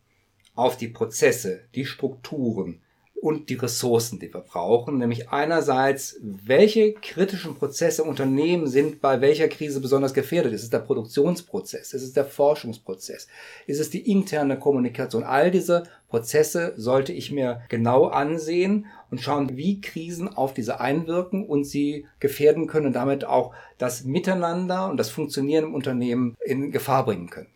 auf 0.54 0.78
die 0.78 0.88
Prozesse, 0.88 1.60
die 1.74 1.84
Strukturen, 1.84 2.80
und 3.20 3.48
die 3.48 3.54
Ressourcen, 3.54 4.18
die 4.18 4.32
wir 4.32 4.40
brauchen. 4.40 4.98
Nämlich 4.98 5.30
einerseits, 5.30 6.18
welche 6.22 6.92
kritischen 6.92 7.56
Prozesse 7.56 8.04
Unternehmen 8.04 8.66
sind 8.66 9.00
bei 9.00 9.20
welcher 9.20 9.48
Krise 9.48 9.80
besonders 9.80 10.14
gefährdet. 10.14 10.52
Ist 10.52 10.62
es 10.62 10.70
der 10.70 10.80
Produktionsprozess? 10.80 11.92
Ist 11.92 12.02
es 12.02 12.12
der 12.12 12.24
Forschungsprozess? 12.24 13.28
Ist 13.66 13.80
es 13.80 13.90
die 13.90 14.10
interne 14.10 14.58
Kommunikation? 14.58 15.24
All 15.24 15.50
diese 15.50 15.84
Prozesse 16.08 16.74
sollte 16.76 17.12
ich 17.12 17.32
mir 17.32 17.62
genau 17.68 18.06
ansehen 18.06 18.86
und 19.10 19.20
schauen, 19.20 19.56
wie 19.56 19.80
Krisen 19.80 20.28
auf 20.28 20.54
diese 20.54 20.80
einwirken 20.80 21.44
und 21.44 21.64
sie 21.64 22.06
gefährden 22.20 22.66
können 22.66 22.86
und 22.86 22.92
damit 22.92 23.24
auch 23.24 23.54
das 23.78 24.04
Miteinander 24.04 24.88
und 24.88 24.98
das 24.98 25.10
Funktionieren 25.10 25.64
im 25.64 25.74
Unternehmen 25.74 26.36
in 26.44 26.70
Gefahr 26.70 27.04
bringen 27.04 27.28
können. 27.28 27.48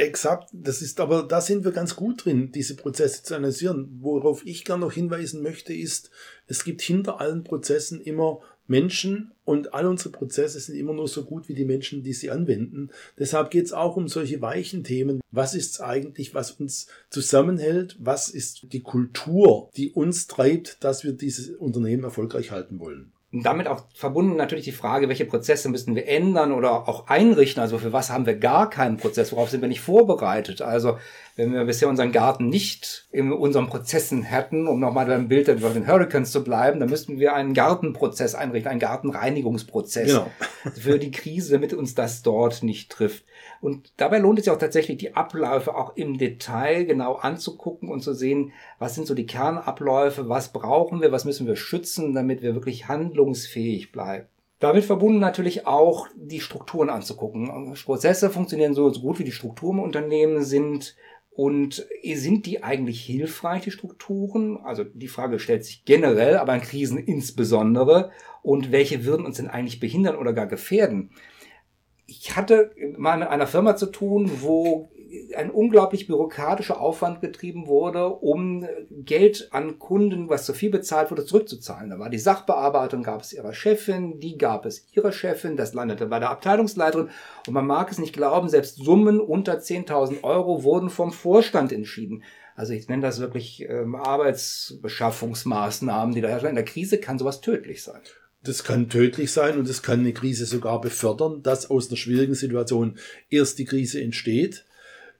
Exakt, 0.00 0.50
das 0.52 0.80
ist 0.80 1.00
aber, 1.00 1.24
da 1.24 1.40
sind 1.40 1.64
wir 1.64 1.72
ganz 1.72 1.96
gut 1.96 2.24
drin, 2.24 2.52
diese 2.52 2.76
Prozesse 2.76 3.24
zu 3.24 3.34
analysieren. 3.34 3.98
Worauf 4.00 4.46
ich 4.46 4.64
gerne 4.64 4.84
noch 4.84 4.92
hinweisen 4.92 5.42
möchte, 5.42 5.74
ist, 5.74 6.12
es 6.46 6.62
gibt 6.62 6.82
hinter 6.82 7.20
allen 7.20 7.42
Prozessen 7.42 8.00
immer 8.00 8.40
Menschen 8.68 9.32
und 9.44 9.74
all 9.74 9.86
unsere 9.86 10.10
Prozesse 10.10 10.60
sind 10.60 10.76
immer 10.76 10.92
nur 10.92 11.08
so 11.08 11.24
gut 11.24 11.48
wie 11.48 11.54
die 11.54 11.64
Menschen, 11.64 12.04
die 12.04 12.12
sie 12.12 12.30
anwenden. 12.30 12.90
Deshalb 13.18 13.50
geht 13.50 13.64
es 13.64 13.72
auch 13.72 13.96
um 13.96 14.06
solche 14.06 14.40
weichen 14.40 14.84
Themen. 14.84 15.20
Was 15.32 15.56
ist 15.56 15.80
eigentlich, 15.80 16.32
was 16.32 16.52
uns 16.52 16.86
zusammenhält? 17.10 17.96
Was 17.98 18.28
ist 18.28 18.72
die 18.72 18.82
Kultur, 18.82 19.68
die 19.76 19.90
uns 19.90 20.28
treibt, 20.28 20.84
dass 20.84 21.02
wir 21.02 21.12
dieses 21.12 21.56
Unternehmen 21.56 22.04
erfolgreich 22.04 22.52
halten 22.52 22.78
wollen? 22.78 23.12
Und 23.30 23.44
damit 23.44 23.68
auch 23.68 23.84
verbunden 23.94 24.36
natürlich 24.36 24.64
die 24.64 24.72
Frage, 24.72 25.08
welche 25.08 25.26
Prozesse 25.26 25.68
müssen 25.68 25.94
wir 25.94 26.08
ändern 26.08 26.50
oder 26.52 26.88
auch 26.88 27.08
einrichten. 27.08 27.62
Also 27.62 27.78
für 27.78 27.92
was 27.92 28.10
haben 28.10 28.24
wir 28.24 28.36
gar 28.36 28.70
keinen 28.70 28.96
Prozess? 28.96 29.32
Worauf 29.32 29.50
sind 29.50 29.60
wir 29.60 29.68
nicht 29.68 29.82
vorbereitet? 29.82 30.62
Also 30.62 30.98
wenn 31.38 31.52
wir 31.52 31.64
bisher 31.64 31.88
unseren 31.88 32.10
Garten 32.10 32.48
nicht 32.48 33.06
in 33.12 33.30
unseren 33.30 33.68
Prozessen 33.68 34.24
hätten, 34.24 34.66
um 34.66 34.80
nochmal 34.80 35.06
beim 35.06 35.28
Bild 35.28 35.46
über 35.46 35.70
den 35.70 35.86
Hurricanes 35.86 36.32
zu 36.32 36.42
bleiben, 36.42 36.80
dann 36.80 36.90
müssten 36.90 37.20
wir 37.20 37.32
einen 37.32 37.54
Gartenprozess 37.54 38.34
einrichten, 38.34 38.72
einen 38.72 38.80
Gartenreinigungsprozess 38.80 40.08
genau. 40.08 40.30
für 40.74 40.98
die 40.98 41.12
Krise, 41.12 41.52
damit 41.52 41.74
uns 41.74 41.94
das 41.94 42.22
dort 42.22 42.64
nicht 42.64 42.90
trifft. 42.90 43.24
Und 43.60 43.92
dabei 43.98 44.18
lohnt 44.18 44.40
es 44.40 44.46
sich 44.46 44.52
auch 44.52 44.58
tatsächlich, 44.58 44.98
die 44.98 45.14
Abläufe 45.14 45.76
auch 45.76 45.94
im 45.96 46.18
Detail 46.18 46.84
genau 46.84 47.14
anzugucken 47.14 47.88
und 47.88 48.00
zu 48.00 48.14
sehen, 48.14 48.52
was 48.80 48.96
sind 48.96 49.06
so 49.06 49.14
die 49.14 49.26
Kernabläufe, 49.26 50.28
was 50.28 50.52
brauchen 50.52 51.00
wir, 51.00 51.12
was 51.12 51.24
müssen 51.24 51.46
wir 51.46 51.54
schützen, 51.54 52.14
damit 52.14 52.42
wir 52.42 52.54
wirklich 52.54 52.88
handlungsfähig 52.88 53.92
bleiben. 53.92 54.26
Damit 54.58 54.84
verbunden 54.84 55.20
natürlich 55.20 55.68
auch 55.68 56.08
die 56.16 56.40
Strukturen 56.40 56.90
anzugucken. 56.90 57.76
Prozesse 57.84 58.28
funktionieren 58.28 58.74
so 58.74 58.90
gut 58.90 59.20
wie 59.20 59.24
die 59.24 59.30
Strukturen 59.30 59.78
im 59.78 59.84
Unternehmen 59.84 60.42
sind 60.42 60.96
und 61.38 61.86
sind 62.14 62.46
die 62.46 62.64
eigentlich 62.64 63.00
hilfreich, 63.04 63.62
die 63.62 63.70
Strukturen? 63.70 64.56
Also 64.56 64.82
die 64.82 65.06
Frage 65.06 65.38
stellt 65.38 65.64
sich 65.64 65.84
generell, 65.84 66.36
aber 66.36 66.52
in 66.52 66.60
Krisen 66.60 66.98
insbesondere. 66.98 68.10
Und 68.42 68.72
welche 68.72 69.04
würden 69.04 69.24
uns 69.24 69.36
denn 69.36 69.46
eigentlich 69.46 69.78
behindern 69.78 70.16
oder 70.16 70.32
gar 70.32 70.48
gefährden? 70.48 71.10
Ich 72.06 72.34
hatte 72.34 72.72
mal 72.96 73.20
mit 73.20 73.28
einer 73.28 73.46
Firma 73.46 73.76
zu 73.76 73.86
tun, 73.86 74.28
wo 74.40 74.90
ein 75.36 75.50
unglaublich 75.50 76.06
bürokratischer 76.06 76.80
Aufwand 76.80 77.20
betrieben 77.20 77.66
wurde, 77.66 78.06
um 78.08 78.66
Geld 78.90 79.48
an 79.52 79.78
Kunden, 79.78 80.28
was 80.28 80.44
zu 80.44 80.52
viel 80.52 80.70
bezahlt 80.70 81.10
wurde, 81.10 81.24
zurückzuzahlen. 81.24 81.88
Da 81.90 81.98
war 81.98 82.10
die 82.10 82.18
Sachbearbeitung, 82.18 83.02
gab 83.02 83.22
es 83.22 83.32
ihrer 83.32 83.54
Chefin, 83.54 84.20
die 84.20 84.36
gab 84.36 84.66
es 84.66 84.86
ihrer 84.92 85.12
Chefin, 85.12 85.56
das 85.56 85.72
landete 85.74 86.06
bei 86.06 86.18
der 86.18 86.30
Abteilungsleiterin. 86.30 87.08
Und 87.46 87.54
man 87.54 87.66
mag 87.66 87.90
es 87.90 87.98
nicht 87.98 88.12
glauben, 88.12 88.48
selbst 88.48 88.76
Summen 88.76 89.20
unter 89.20 89.58
10.000 89.58 90.24
Euro 90.24 90.62
wurden 90.62 90.90
vom 90.90 91.12
Vorstand 91.12 91.72
entschieden. 91.72 92.22
Also 92.54 92.74
ich 92.74 92.88
nenne 92.88 93.02
das 93.02 93.20
wirklich 93.20 93.66
ähm, 93.68 93.94
Arbeitsbeschaffungsmaßnahmen, 93.94 96.14
die 96.14 96.20
da 96.20 96.28
herrschen. 96.28 96.50
In 96.50 96.56
der 96.56 96.64
Krise 96.64 96.98
kann 96.98 97.18
sowas 97.18 97.40
tödlich 97.40 97.82
sein. 97.82 98.00
Das 98.42 98.64
kann 98.64 98.88
tödlich 98.88 99.32
sein 99.32 99.58
und 99.58 99.68
es 99.68 99.82
kann 99.82 100.00
eine 100.00 100.12
Krise 100.12 100.44
sogar 100.44 100.80
befördern, 100.80 101.42
dass 101.42 101.70
aus 101.70 101.88
einer 101.88 101.96
schwierigen 101.96 102.34
Situation 102.34 102.98
erst 103.30 103.58
die 103.58 103.64
Krise 103.64 104.00
entsteht 104.00 104.64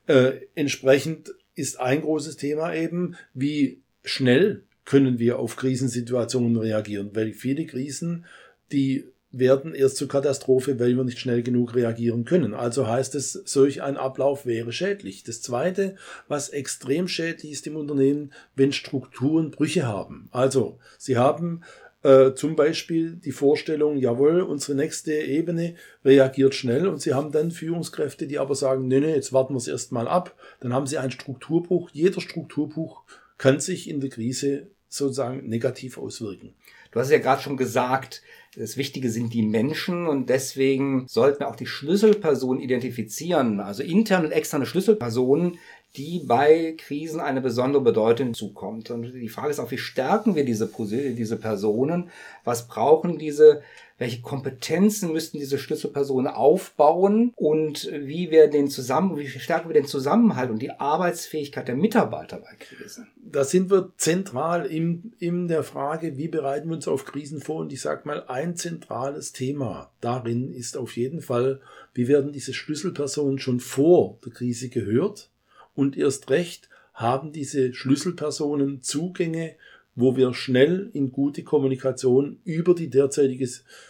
äh, 0.09 0.41
entsprechend 0.55 1.33
ist 1.55 1.79
ein 1.79 2.03
großes 2.03 2.37
Thema 2.37 2.75
eben, 2.75 3.17
wie 3.35 3.83
schnell 4.05 4.65
können 4.85 5.19
wir 5.19 5.39
auf 5.39 5.57
Krisensituationen 5.57 6.57
reagieren, 6.57 7.11
weil 7.13 7.33
viele 7.33 7.67
Krisen, 7.67 8.25
die 8.73 9.05
werden 9.31 9.75
erst 9.75 9.99
zur 9.99 10.09
Katastrophe, 10.09 10.81
weil 10.81 10.97
wir 10.97 11.05
nicht 11.05 11.19
schnell 11.19 11.43
genug 11.43 11.75
reagieren 11.75 12.25
können. 12.25 12.55
Also 12.55 12.87
heißt 12.87 13.15
es, 13.15 13.33
solch 13.33 13.83
ein 13.83 13.99
Ablauf 13.99 14.47
wäre 14.47 14.73
schädlich. 14.73 15.23
Das 15.23 15.43
Zweite, 15.43 15.97
was 16.29 16.49
extrem 16.49 17.09
schädlich 17.09 17.53
ist 17.53 17.67
im 17.67 17.77
Unternehmen, 17.77 18.33
wenn 18.57 18.73
Strukturen 18.73 19.51
Brüche 19.51 19.87
haben. 19.87 20.29
Also 20.31 20.79
Sie 20.97 21.19
haben 21.19 21.63
äh, 22.03 22.33
zum 22.35 22.55
Beispiel 22.55 23.17
die 23.17 23.33
Vorstellung, 23.33 23.97
jawohl, 23.97 24.43
unsere 24.43 24.77
nächste 24.77 25.13
Ebene 25.13 25.75
reagiert 26.05 26.55
schnell 26.55 26.87
und 26.87 27.01
Sie 27.01 27.15
haben 27.15 27.33
dann 27.33 27.51
Führungskräfte, 27.51 28.27
die 28.27 28.39
aber 28.39 28.55
sagen, 28.55 28.87
nee, 28.87 29.01
nee, 29.01 29.15
jetzt 29.15 29.33
warten 29.33 29.55
wir 29.55 29.59
es 29.59 29.69
erstmal 29.69 30.07
ab. 30.07 30.35
Dann 30.61 30.73
haben 30.73 30.87
Sie 30.87 30.99
einen 30.99 31.11
Strukturbruch. 31.11 31.91
Jeder 31.93 32.21
Strukturbruch 32.21 33.03
kann 33.37 33.61
sich 33.61 33.89
in 33.89 34.01
der 34.01 34.11
Krise 34.11 34.69
sozusagen 34.89 35.49
negativ 35.49 35.99
auswirken. 35.99 36.55
Du 36.91 37.01
hast 37.01 37.11
ja 37.11 37.19
gerade 37.19 37.43
schon 37.43 37.57
gesagt, 37.57 38.23
das 38.57 38.77
Wichtige 38.77 39.11
sind 39.11 39.35
die 39.35 39.43
Menschen 39.43 40.07
und 40.07 40.31
deswegen 40.31 41.07
sollten 41.07 41.41
wir 41.41 41.49
auch 41.49 41.57
die 41.57 41.67
Schlüsselpersonen 41.67 42.63
identifizieren, 42.63 43.61
also 43.61 43.83
interne 43.83 44.27
und 44.27 44.33
externe 44.33 44.67
Schlüsselpersonen, 44.67 45.59
die 45.97 46.21
bei 46.25 46.75
Krisen 46.79 47.21
eine 47.21 47.41
besondere 47.41 47.83
Bedeutung 47.83 48.35
zukommt. 48.35 48.91
Und 48.91 49.13
die 49.13 49.29
Frage 49.29 49.51
ist 49.51 49.59
auch, 49.59 49.71
wie 49.71 49.79
stärken 49.79 50.35
wir 50.35 50.45
diese, 50.45 50.69
diese 50.79 51.37
Personen? 51.37 52.11
Was 52.45 52.69
brauchen 52.69 53.19
diese 53.19 53.63
welche 53.99 54.23
Kompetenzen 54.23 55.13
müssten 55.13 55.39
diese 55.39 55.59
Schlüsselpersonen 55.59 56.29
aufbauen 56.29 57.33
und 57.35 57.91
wie 57.93 58.31
wir 58.31 58.49
den 58.49 58.71
zusammen, 58.71 59.19
wie 59.19 59.27
stärken 59.27 59.69
wir 59.69 59.75
den 59.75 59.87
Zusammenhalt 59.87 60.51
und 60.51 60.63
die 60.63 60.71
Arbeitsfähigkeit 60.71 61.67
der 61.67 61.75
Mitarbeiter 61.75 62.39
bei 62.39 62.55
Krisen? 62.59 63.09
Da 63.17 63.43
sind 63.43 63.71
wir 63.71 63.93
zentral 63.97 64.67
in, 64.67 65.13
in 65.19 65.49
der 65.49 65.65
Frage, 65.65 66.17
wie 66.17 66.29
bereiten 66.29 66.69
wir 66.69 66.77
uns 66.77 66.87
auf 66.87 67.05
Krisen 67.05 67.41
vor? 67.41 67.57
Und 67.57 67.73
ich 67.73 67.81
sage 67.81 68.03
mal, 68.05 68.25
ein 68.29 68.57
zentrales 68.57 69.33
Thema 69.33 69.91
darin 70.01 70.53
ist 70.53 70.77
auf 70.77 70.97
jeden 70.97 71.21
Fall, 71.21 71.61
wie 71.93 72.07
werden 72.07 72.33
diese 72.33 72.55
Schlüsselpersonen 72.55 73.41
schon 73.41 73.59
vor 73.59 74.19
der 74.25 74.33
Krise 74.33 74.69
gehört? 74.69 75.29
Und 75.79 75.97
erst 75.97 76.29
recht 76.29 76.69
haben 76.93 77.33
diese 77.33 77.73
Schlüsselpersonen 77.73 78.83
Zugänge 78.83 79.55
wo 80.01 80.17
wir 80.17 80.33
schnell 80.33 80.91
in 80.93 81.11
gute 81.11 81.43
Kommunikation 81.43 82.39
über 82.45 82.73
die 82.73 82.89
derzeitige 82.89 83.49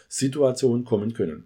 Situation 0.09 0.85
kommen 0.85 1.13
können. 1.13 1.45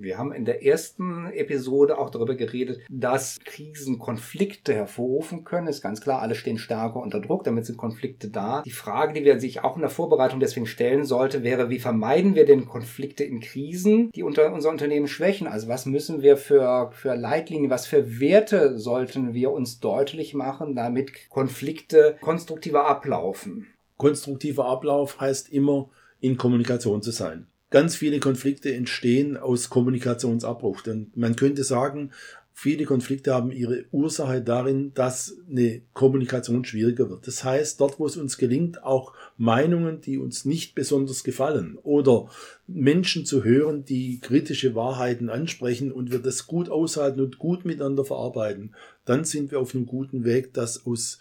Wir 0.00 0.18
haben 0.18 0.32
in 0.32 0.44
der 0.44 0.64
ersten 0.64 1.26
Episode 1.32 1.98
auch 1.98 2.10
darüber 2.10 2.34
geredet, 2.34 2.80
dass 2.90 3.38
Krisen 3.44 3.98
Konflikte 3.98 4.74
hervorrufen 4.74 5.44
können. 5.44 5.66
Ist 5.66 5.82
ganz 5.82 6.00
klar, 6.00 6.22
alle 6.22 6.34
stehen 6.34 6.58
stärker 6.58 7.00
unter 7.00 7.20
Druck, 7.20 7.44
damit 7.44 7.66
sind 7.66 7.76
Konflikte 7.76 8.28
da. 8.28 8.62
Die 8.62 8.70
Frage, 8.70 9.14
die 9.14 9.24
wir 9.24 9.40
sich 9.40 9.64
auch 9.64 9.76
in 9.76 9.82
der 9.82 9.90
Vorbereitung 9.90 10.40
deswegen 10.40 10.66
stellen 10.66 11.04
sollte, 11.04 11.42
wäre, 11.42 11.70
wie 11.70 11.78
vermeiden 11.78 12.34
wir 12.34 12.46
denn 12.46 12.66
Konflikte 12.66 13.24
in 13.24 13.40
Krisen, 13.40 14.10
die 14.12 14.22
unter 14.22 14.52
unser 14.52 14.70
Unternehmen 14.70 15.08
schwächen? 15.08 15.46
Also 15.46 15.68
was 15.68 15.86
müssen 15.86 16.22
wir 16.22 16.36
für, 16.36 16.90
für 16.92 17.14
Leitlinien, 17.14 17.70
was 17.70 17.86
für 17.86 18.20
Werte 18.20 18.78
sollten 18.78 19.34
wir 19.34 19.50
uns 19.50 19.80
deutlich 19.80 20.34
machen, 20.34 20.74
damit 20.74 21.28
Konflikte 21.28 22.16
konstruktiver 22.20 22.86
ablaufen? 22.86 23.66
Konstruktiver 23.96 24.66
Ablauf 24.66 25.20
heißt 25.20 25.50
immer, 25.52 25.88
in 26.20 26.36
Kommunikation 26.36 27.02
zu 27.02 27.10
sein. 27.10 27.46
Ganz 27.70 27.96
viele 27.96 28.20
Konflikte 28.20 28.72
entstehen 28.72 29.36
aus 29.36 29.70
Kommunikationsabbruch. 29.70 30.82
Denn 30.82 31.10
man 31.14 31.34
könnte 31.34 31.64
sagen, 31.64 32.12
viele 32.52 32.84
Konflikte 32.84 33.34
haben 33.34 33.50
ihre 33.50 33.84
Ursache 33.90 34.40
darin, 34.40 34.92
dass 34.94 35.36
eine 35.50 35.82
Kommunikation 35.92 36.64
schwieriger 36.64 37.10
wird. 37.10 37.26
Das 37.26 37.44
heißt, 37.44 37.80
dort, 37.80 37.98
wo 37.98 38.06
es 38.06 38.16
uns 38.16 38.38
gelingt, 38.38 38.82
auch 38.84 39.12
Meinungen, 39.36 40.00
die 40.00 40.16
uns 40.16 40.44
nicht 40.44 40.74
besonders 40.74 41.22
gefallen 41.22 41.76
oder 41.82 42.30
Menschen 42.66 43.26
zu 43.26 43.44
hören, 43.44 43.84
die 43.84 44.20
kritische 44.20 44.74
Wahrheiten 44.74 45.28
ansprechen 45.28 45.90
und 45.90 46.12
wir 46.12 46.20
das 46.20 46.46
gut 46.46 46.70
aushalten 46.70 47.20
und 47.20 47.38
gut 47.38 47.64
miteinander 47.64 48.04
verarbeiten, 48.04 48.74
dann 49.04 49.24
sind 49.24 49.50
wir 49.50 49.60
auf 49.60 49.74
einem 49.74 49.86
guten 49.86 50.24
Weg, 50.24 50.54
dass 50.54 50.86
aus 50.86 51.18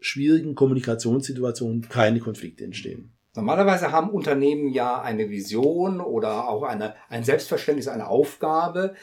schwierigen 0.00 0.54
Kommunikationssituationen 0.54 1.88
keine 1.88 2.20
Konflikte 2.20 2.64
entstehen. 2.64 3.12
Normalerweise 3.36 3.92
haben 3.92 4.10
Unternehmen 4.10 4.70
ja 4.70 5.00
eine 5.00 5.30
Vision 5.30 6.00
oder 6.00 6.48
auch 6.48 6.64
eine, 6.64 6.96
ein 7.08 7.22
Selbstverständnis, 7.22 7.86
eine 7.86 8.08
Aufgabe, 8.08 8.94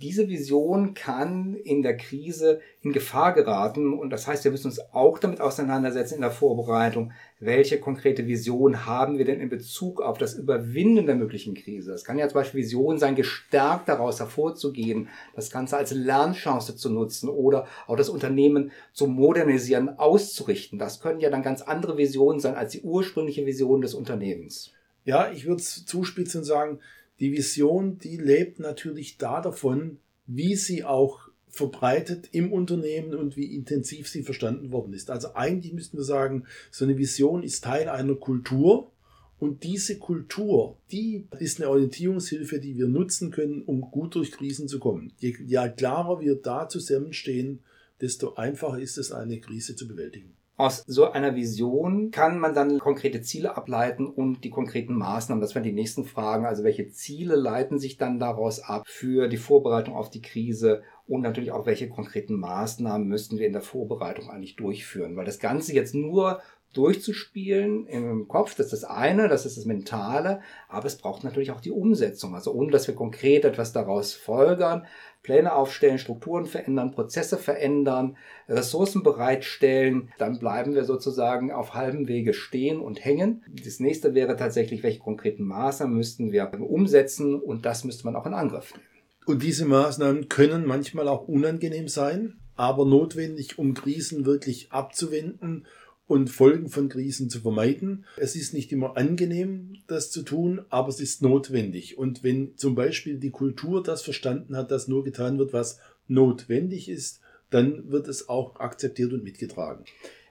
diese 0.00 0.28
Vision 0.28 0.94
kann 0.94 1.54
in 1.54 1.82
der 1.82 1.96
Krise 1.96 2.60
in 2.82 2.92
Gefahr 2.92 3.32
geraten 3.32 3.92
und 3.92 4.10
das 4.10 4.26
heißt, 4.26 4.44
wir 4.44 4.50
müssen 4.50 4.68
uns 4.68 4.80
auch 4.92 5.18
damit 5.18 5.40
auseinandersetzen 5.40 6.16
in 6.16 6.20
der 6.20 6.30
Vorbereitung, 6.30 7.12
welche 7.40 7.80
konkrete 7.80 8.26
Vision 8.26 8.86
haben 8.86 9.18
wir 9.18 9.24
denn 9.24 9.40
in 9.40 9.48
Bezug 9.48 10.00
auf 10.00 10.18
das 10.18 10.34
Überwinden 10.34 11.06
der 11.06 11.16
möglichen 11.16 11.54
Krise. 11.54 11.92
Es 11.92 12.04
kann 12.04 12.18
ja 12.18 12.28
zum 12.28 12.34
Beispiel 12.34 12.60
Vision 12.62 12.98
sein, 12.98 13.14
gestärkt 13.16 13.88
daraus 13.88 14.20
hervorzugehen, 14.20 15.08
das 15.34 15.50
Ganze 15.50 15.76
als 15.76 15.92
Lernchance 15.92 16.76
zu 16.76 16.90
nutzen 16.90 17.28
oder 17.28 17.66
auch 17.86 17.96
das 17.96 18.08
Unternehmen 18.08 18.70
zu 18.92 19.06
modernisieren, 19.06 19.98
auszurichten. 19.98 20.78
Das 20.78 21.00
können 21.00 21.20
ja 21.20 21.30
dann 21.30 21.42
ganz 21.42 21.62
andere 21.62 21.96
Visionen 21.96 22.40
sein 22.40 22.54
als 22.54 22.72
die 22.72 22.82
ursprüngliche 22.82 23.46
Vision 23.46 23.80
des 23.80 23.94
Unternehmens. 23.94 24.72
Ja, 25.04 25.30
ich 25.32 25.46
würde 25.46 25.60
es 25.60 25.84
zuspitzen 25.84 26.40
und 26.40 26.44
sagen, 26.44 26.78
die 27.22 27.30
Vision, 27.30 27.98
die 27.98 28.16
lebt 28.16 28.58
natürlich 28.58 29.16
da 29.16 29.40
davon, 29.40 29.98
wie 30.26 30.56
sie 30.56 30.82
auch 30.82 31.20
verbreitet 31.46 32.28
im 32.32 32.52
Unternehmen 32.52 33.14
und 33.14 33.36
wie 33.36 33.54
intensiv 33.54 34.08
sie 34.08 34.24
verstanden 34.24 34.72
worden 34.72 34.92
ist. 34.92 35.08
Also 35.08 35.34
eigentlich 35.34 35.72
müssten 35.72 35.98
wir 35.98 36.04
sagen, 36.04 36.46
so 36.72 36.84
eine 36.84 36.98
Vision 36.98 37.44
ist 37.44 37.62
Teil 37.62 37.88
einer 37.88 38.16
Kultur 38.16 38.90
und 39.38 39.62
diese 39.62 40.00
Kultur, 40.00 40.78
die 40.90 41.28
ist 41.38 41.60
eine 41.60 41.70
Orientierungshilfe, 41.70 42.58
die 42.58 42.76
wir 42.76 42.88
nutzen 42.88 43.30
können, 43.30 43.62
um 43.62 43.82
gut 43.82 44.16
durch 44.16 44.32
Krisen 44.32 44.66
zu 44.66 44.80
kommen. 44.80 45.12
Je, 45.18 45.36
je 45.46 45.68
klarer 45.76 46.20
wir 46.20 46.34
da 46.34 46.68
zusammenstehen, 46.68 47.60
desto 48.00 48.34
einfacher 48.34 48.80
ist 48.80 48.98
es, 48.98 49.12
eine 49.12 49.38
Krise 49.38 49.76
zu 49.76 49.86
bewältigen. 49.86 50.34
Aus 50.56 50.84
so 50.86 51.10
einer 51.10 51.34
Vision 51.34 52.10
kann 52.10 52.38
man 52.38 52.54
dann 52.54 52.78
konkrete 52.78 53.22
Ziele 53.22 53.56
ableiten 53.56 54.06
und 54.06 54.44
die 54.44 54.50
konkreten 54.50 54.94
Maßnahmen. 54.94 55.40
Das 55.40 55.54
wären 55.54 55.64
die 55.64 55.72
nächsten 55.72 56.04
Fragen. 56.04 56.44
Also 56.44 56.62
welche 56.62 56.88
Ziele 56.88 57.36
leiten 57.36 57.78
sich 57.78 57.96
dann 57.96 58.18
daraus 58.18 58.60
ab 58.60 58.84
für 58.86 59.28
die 59.28 59.38
Vorbereitung 59.38 59.94
auf 59.94 60.10
die 60.10 60.20
Krise 60.20 60.82
und 61.06 61.22
natürlich 61.22 61.52
auch 61.52 61.66
welche 61.66 61.88
konkreten 61.88 62.34
Maßnahmen 62.34 63.08
müssten 63.08 63.38
wir 63.38 63.46
in 63.46 63.54
der 63.54 63.62
Vorbereitung 63.62 64.30
eigentlich 64.30 64.56
durchführen. 64.56 65.16
Weil 65.16 65.24
das 65.24 65.38
Ganze 65.38 65.72
jetzt 65.72 65.94
nur 65.94 66.40
durchzuspielen 66.72 67.86
im 67.86 68.28
Kopf, 68.28 68.54
das 68.54 68.72
ist 68.72 68.82
das 68.82 68.84
eine, 68.84 69.28
das 69.28 69.46
ist 69.46 69.56
das 69.56 69.64
Mentale, 69.64 70.40
aber 70.68 70.86
es 70.86 70.96
braucht 70.96 71.24
natürlich 71.24 71.50
auch 71.50 71.60
die 71.60 71.70
Umsetzung. 71.70 72.34
Also 72.34 72.52
ohne 72.52 72.70
dass 72.70 72.86
wir 72.88 72.94
konkret 72.94 73.44
etwas 73.44 73.72
daraus 73.72 74.14
folgern, 74.14 74.86
Pläne 75.22 75.54
aufstellen, 75.54 75.98
Strukturen 75.98 76.46
verändern, 76.46 76.90
Prozesse 76.90 77.38
verändern, 77.38 78.16
Ressourcen 78.48 79.02
bereitstellen, 79.02 80.10
dann 80.18 80.38
bleiben 80.38 80.74
wir 80.74 80.84
sozusagen 80.84 81.52
auf 81.52 81.74
halbem 81.74 82.08
Wege 82.08 82.34
stehen 82.34 82.80
und 82.80 83.04
hängen. 83.04 83.44
Das 83.64 83.78
nächste 83.78 84.14
wäre 84.14 84.36
tatsächlich, 84.36 84.82
welche 84.82 85.00
konkreten 85.00 85.44
Maßnahmen 85.44 85.96
müssten 85.96 86.32
wir 86.32 86.50
umsetzen 86.60 87.36
und 87.36 87.64
das 87.64 87.84
müsste 87.84 88.04
man 88.04 88.16
auch 88.16 88.26
in 88.26 88.34
Angriff 88.34 88.72
nehmen. 88.72 88.86
Und 89.24 89.42
diese 89.42 89.66
Maßnahmen 89.66 90.28
können 90.28 90.66
manchmal 90.66 91.06
auch 91.06 91.28
unangenehm 91.28 91.86
sein, 91.86 92.40
aber 92.56 92.84
notwendig, 92.84 93.58
um 93.58 93.74
Krisen 93.74 94.26
wirklich 94.26 94.72
abzuwenden 94.72 95.66
und 96.06 96.28
Folgen 96.28 96.68
von 96.68 96.88
Krisen 96.88 97.30
zu 97.30 97.40
vermeiden. 97.40 98.04
Es 98.16 98.36
ist 98.36 98.54
nicht 98.54 98.72
immer 98.72 98.96
angenehm, 98.96 99.78
das 99.86 100.10
zu 100.10 100.22
tun, 100.22 100.64
aber 100.68 100.88
es 100.88 101.00
ist 101.00 101.22
notwendig. 101.22 101.96
Und 101.96 102.22
wenn 102.22 102.56
zum 102.56 102.74
Beispiel 102.74 103.18
die 103.18 103.30
Kultur 103.30 103.82
das 103.82 104.02
verstanden 104.02 104.56
hat, 104.56 104.70
dass 104.70 104.88
nur 104.88 105.04
getan 105.04 105.38
wird, 105.38 105.52
was 105.52 105.78
notwendig 106.08 106.88
ist, 106.88 107.20
dann 107.50 107.90
wird 107.90 108.08
es 108.08 108.28
auch 108.28 108.56
akzeptiert 108.56 109.12
und 109.12 109.24
mitgetragen. 109.24 109.84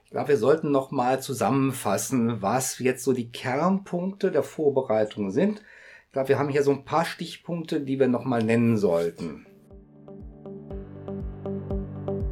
Ich 0.04 0.10
glaube, 0.10 0.28
wir 0.28 0.36
sollten 0.36 0.70
noch 0.70 0.90
mal 0.90 1.22
zusammenfassen, 1.22 2.42
was 2.42 2.78
jetzt 2.78 3.04
so 3.04 3.12
die 3.12 3.30
Kernpunkte 3.30 4.30
der 4.30 4.42
Vorbereitung 4.42 5.30
sind. 5.30 5.62
Ich 6.06 6.12
glaube, 6.12 6.28
wir 6.28 6.38
haben 6.38 6.50
hier 6.50 6.62
so 6.62 6.70
ein 6.70 6.84
paar 6.84 7.06
Stichpunkte, 7.06 7.80
die 7.80 7.98
wir 7.98 8.08
noch 8.08 8.24
mal 8.24 8.42
nennen 8.42 8.76
sollten. 8.76 9.46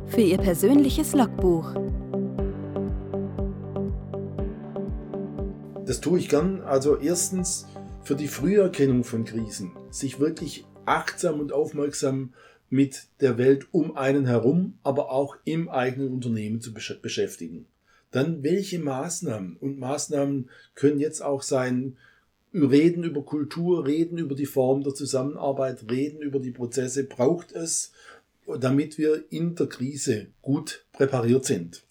Für 0.09 0.20
Ihr 0.20 0.38
persönliches 0.38 1.14
Logbuch 1.14 1.74
Das 5.90 6.00
tue 6.00 6.20
ich 6.20 6.29
gern. 6.29 6.61
Also 6.61 6.98
erstens 6.98 7.66
für 8.05 8.14
die 8.14 8.29
Früherkennung 8.29 9.03
von 9.03 9.24
Krisen. 9.24 9.72
Sich 9.90 10.20
wirklich 10.20 10.64
achtsam 10.85 11.40
und 11.40 11.50
aufmerksam 11.50 12.33
mit 12.68 13.09
der 13.20 13.38
Welt 13.38 13.66
um 13.72 13.96
einen 13.96 14.24
herum, 14.24 14.79
aber 14.85 15.11
auch 15.11 15.37
im 15.42 15.68
eigenen 15.68 16.12
Unternehmen 16.12 16.61
zu 16.61 16.72
beschäftigen. 16.72 17.66
Dann 18.12 18.44
welche 18.44 18.79
Maßnahmen 18.79 19.57
und 19.57 19.81
Maßnahmen 19.81 20.48
können 20.76 21.00
jetzt 21.00 21.24
auch 21.24 21.42
sein, 21.42 21.96
reden 22.55 23.03
über 23.03 23.24
Kultur, 23.24 23.85
reden 23.85 24.18
über 24.18 24.37
die 24.37 24.46
Form 24.46 24.85
der 24.85 24.94
Zusammenarbeit, 24.94 25.90
reden 25.90 26.22
über 26.22 26.38
die 26.38 26.53
Prozesse, 26.53 27.03
braucht 27.03 27.50
es, 27.50 27.90
damit 28.61 28.96
wir 28.96 29.24
in 29.31 29.57
der 29.57 29.66
Krise 29.66 30.29
gut 30.40 30.87
präpariert 30.92 31.44
sind 31.44 31.83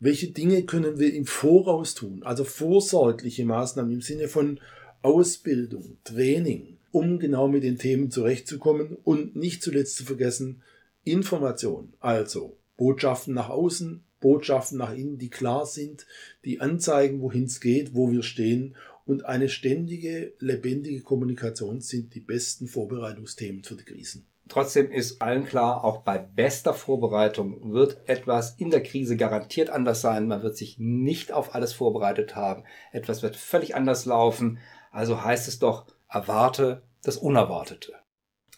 welche 0.00 0.28
Dinge 0.28 0.62
können 0.64 0.98
wir 0.98 1.12
im 1.12 1.26
Voraus 1.26 1.94
tun, 1.94 2.22
also 2.22 2.44
vorsorgliche 2.44 3.44
Maßnahmen 3.44 3.92
im 3.92 4.00
Sinne 4.00 4.28
von 4.28 4.60
Ausbildung, 5.02 5.98
Training, 6.04 6.78
um 6.92 7.18
genau 7.18 7.48
mit 7.48 7.62
den 7.62 7.78
Themen 7.78 8.10
zurechtzukommen 8.10 8.96
und 9.04 9.36
nicht 9.36 9.62
zuletzt 9.62 9.96
zu 9.96 10.04
vergessen, 10.04 10.62
Information, 11.04 11.92
also 12.00 12.56
Botschaften 12.76 13.34
nach 13.34 13.48
außen, 13.48 14.02
Botschaften 14.20 14.78
nach 14.78 14.94
innen, 14.94 15.18
die 15.18 15.30
klar 15.30 15.66
sind, 15.66 16.06
die 16.44 16.60
anzeigen, 16.60 17.20
wohin 17.20 17.44
es 17.44 17.60
geht, 17.60 17.94
wo 17.94 18.10
wir 18.10 18.22
stehen 18.22 18.76
und 19.06 19.24
eine 19.24 19.48
ständige, 19.48 20.32
lebendige 20.38 21.00
Kommunikation 21.00 21.80
sind 21.80 22.14
die 22.14 22.20
besten 22.20 22.66
Vorbereitungsthemen 22.66 23.64
für 23.64 23.74
die 23.74 23.84
Krisen. 23.84 24.26
Trotzdem 24.48 24.90
ist 24.90 25.20
allen 25.20 25.44
klar, 25.44 25.84
auch 25.84 25.98
bei 25.98 26.18
bester 26.18 26.72
Vorbereitung 26.72 27.72
wird 27.72 28.08
etwas 28.08 28.54
in 28.56 28.70
der 28.70 28.82
Krise 28.82 29.16
garantiert 29.16 29.70
anders 29.70 30.00
sein. 30.00 30.26
Man 30.26 30.42
wird 30.42 30.56
sich 30.56 30.78
nicht 30.78 31.32
auf 31.32 31.54
alles 31.54 31.72
vorbereitet 31.74 32.34
haben. 32.34 32.64
Etwas 32.92 33.22
wird 33.22 33.36
völlig 33.36 33.76
anders 33.76 34.06
laufen. 34.06 34.58
Also 34.90 35.22
heißt 35.22 35.48
es 35.48 35.58
doch, 35.58 35.86
erwarte 36.08 36.82
das 37.02 37.18
Unerwartete. 37.18 37.92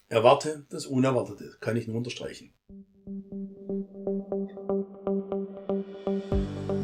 Erwarte 0.09 0.67
das 0.71 0.87
Unerwartete, 0.87 1.57
kann 1.61 1.77
ich 1.77 1.87
nur 1.87 1.97
unterstreichen. 1.97 2.53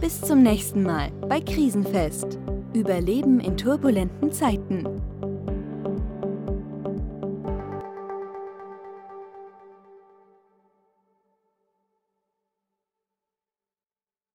Bis 0.00 0.20
zum 0.20 0.42
nächsten 0.42 0.82
Mal 0.82 1.10
bei 1.28 1.40
Krisenfest. 1.40 2.38
Überleben 2.72 3.40
in 3.40 3.56
turbulenten 3.56 4.30
Zeiten. 4.30 5.15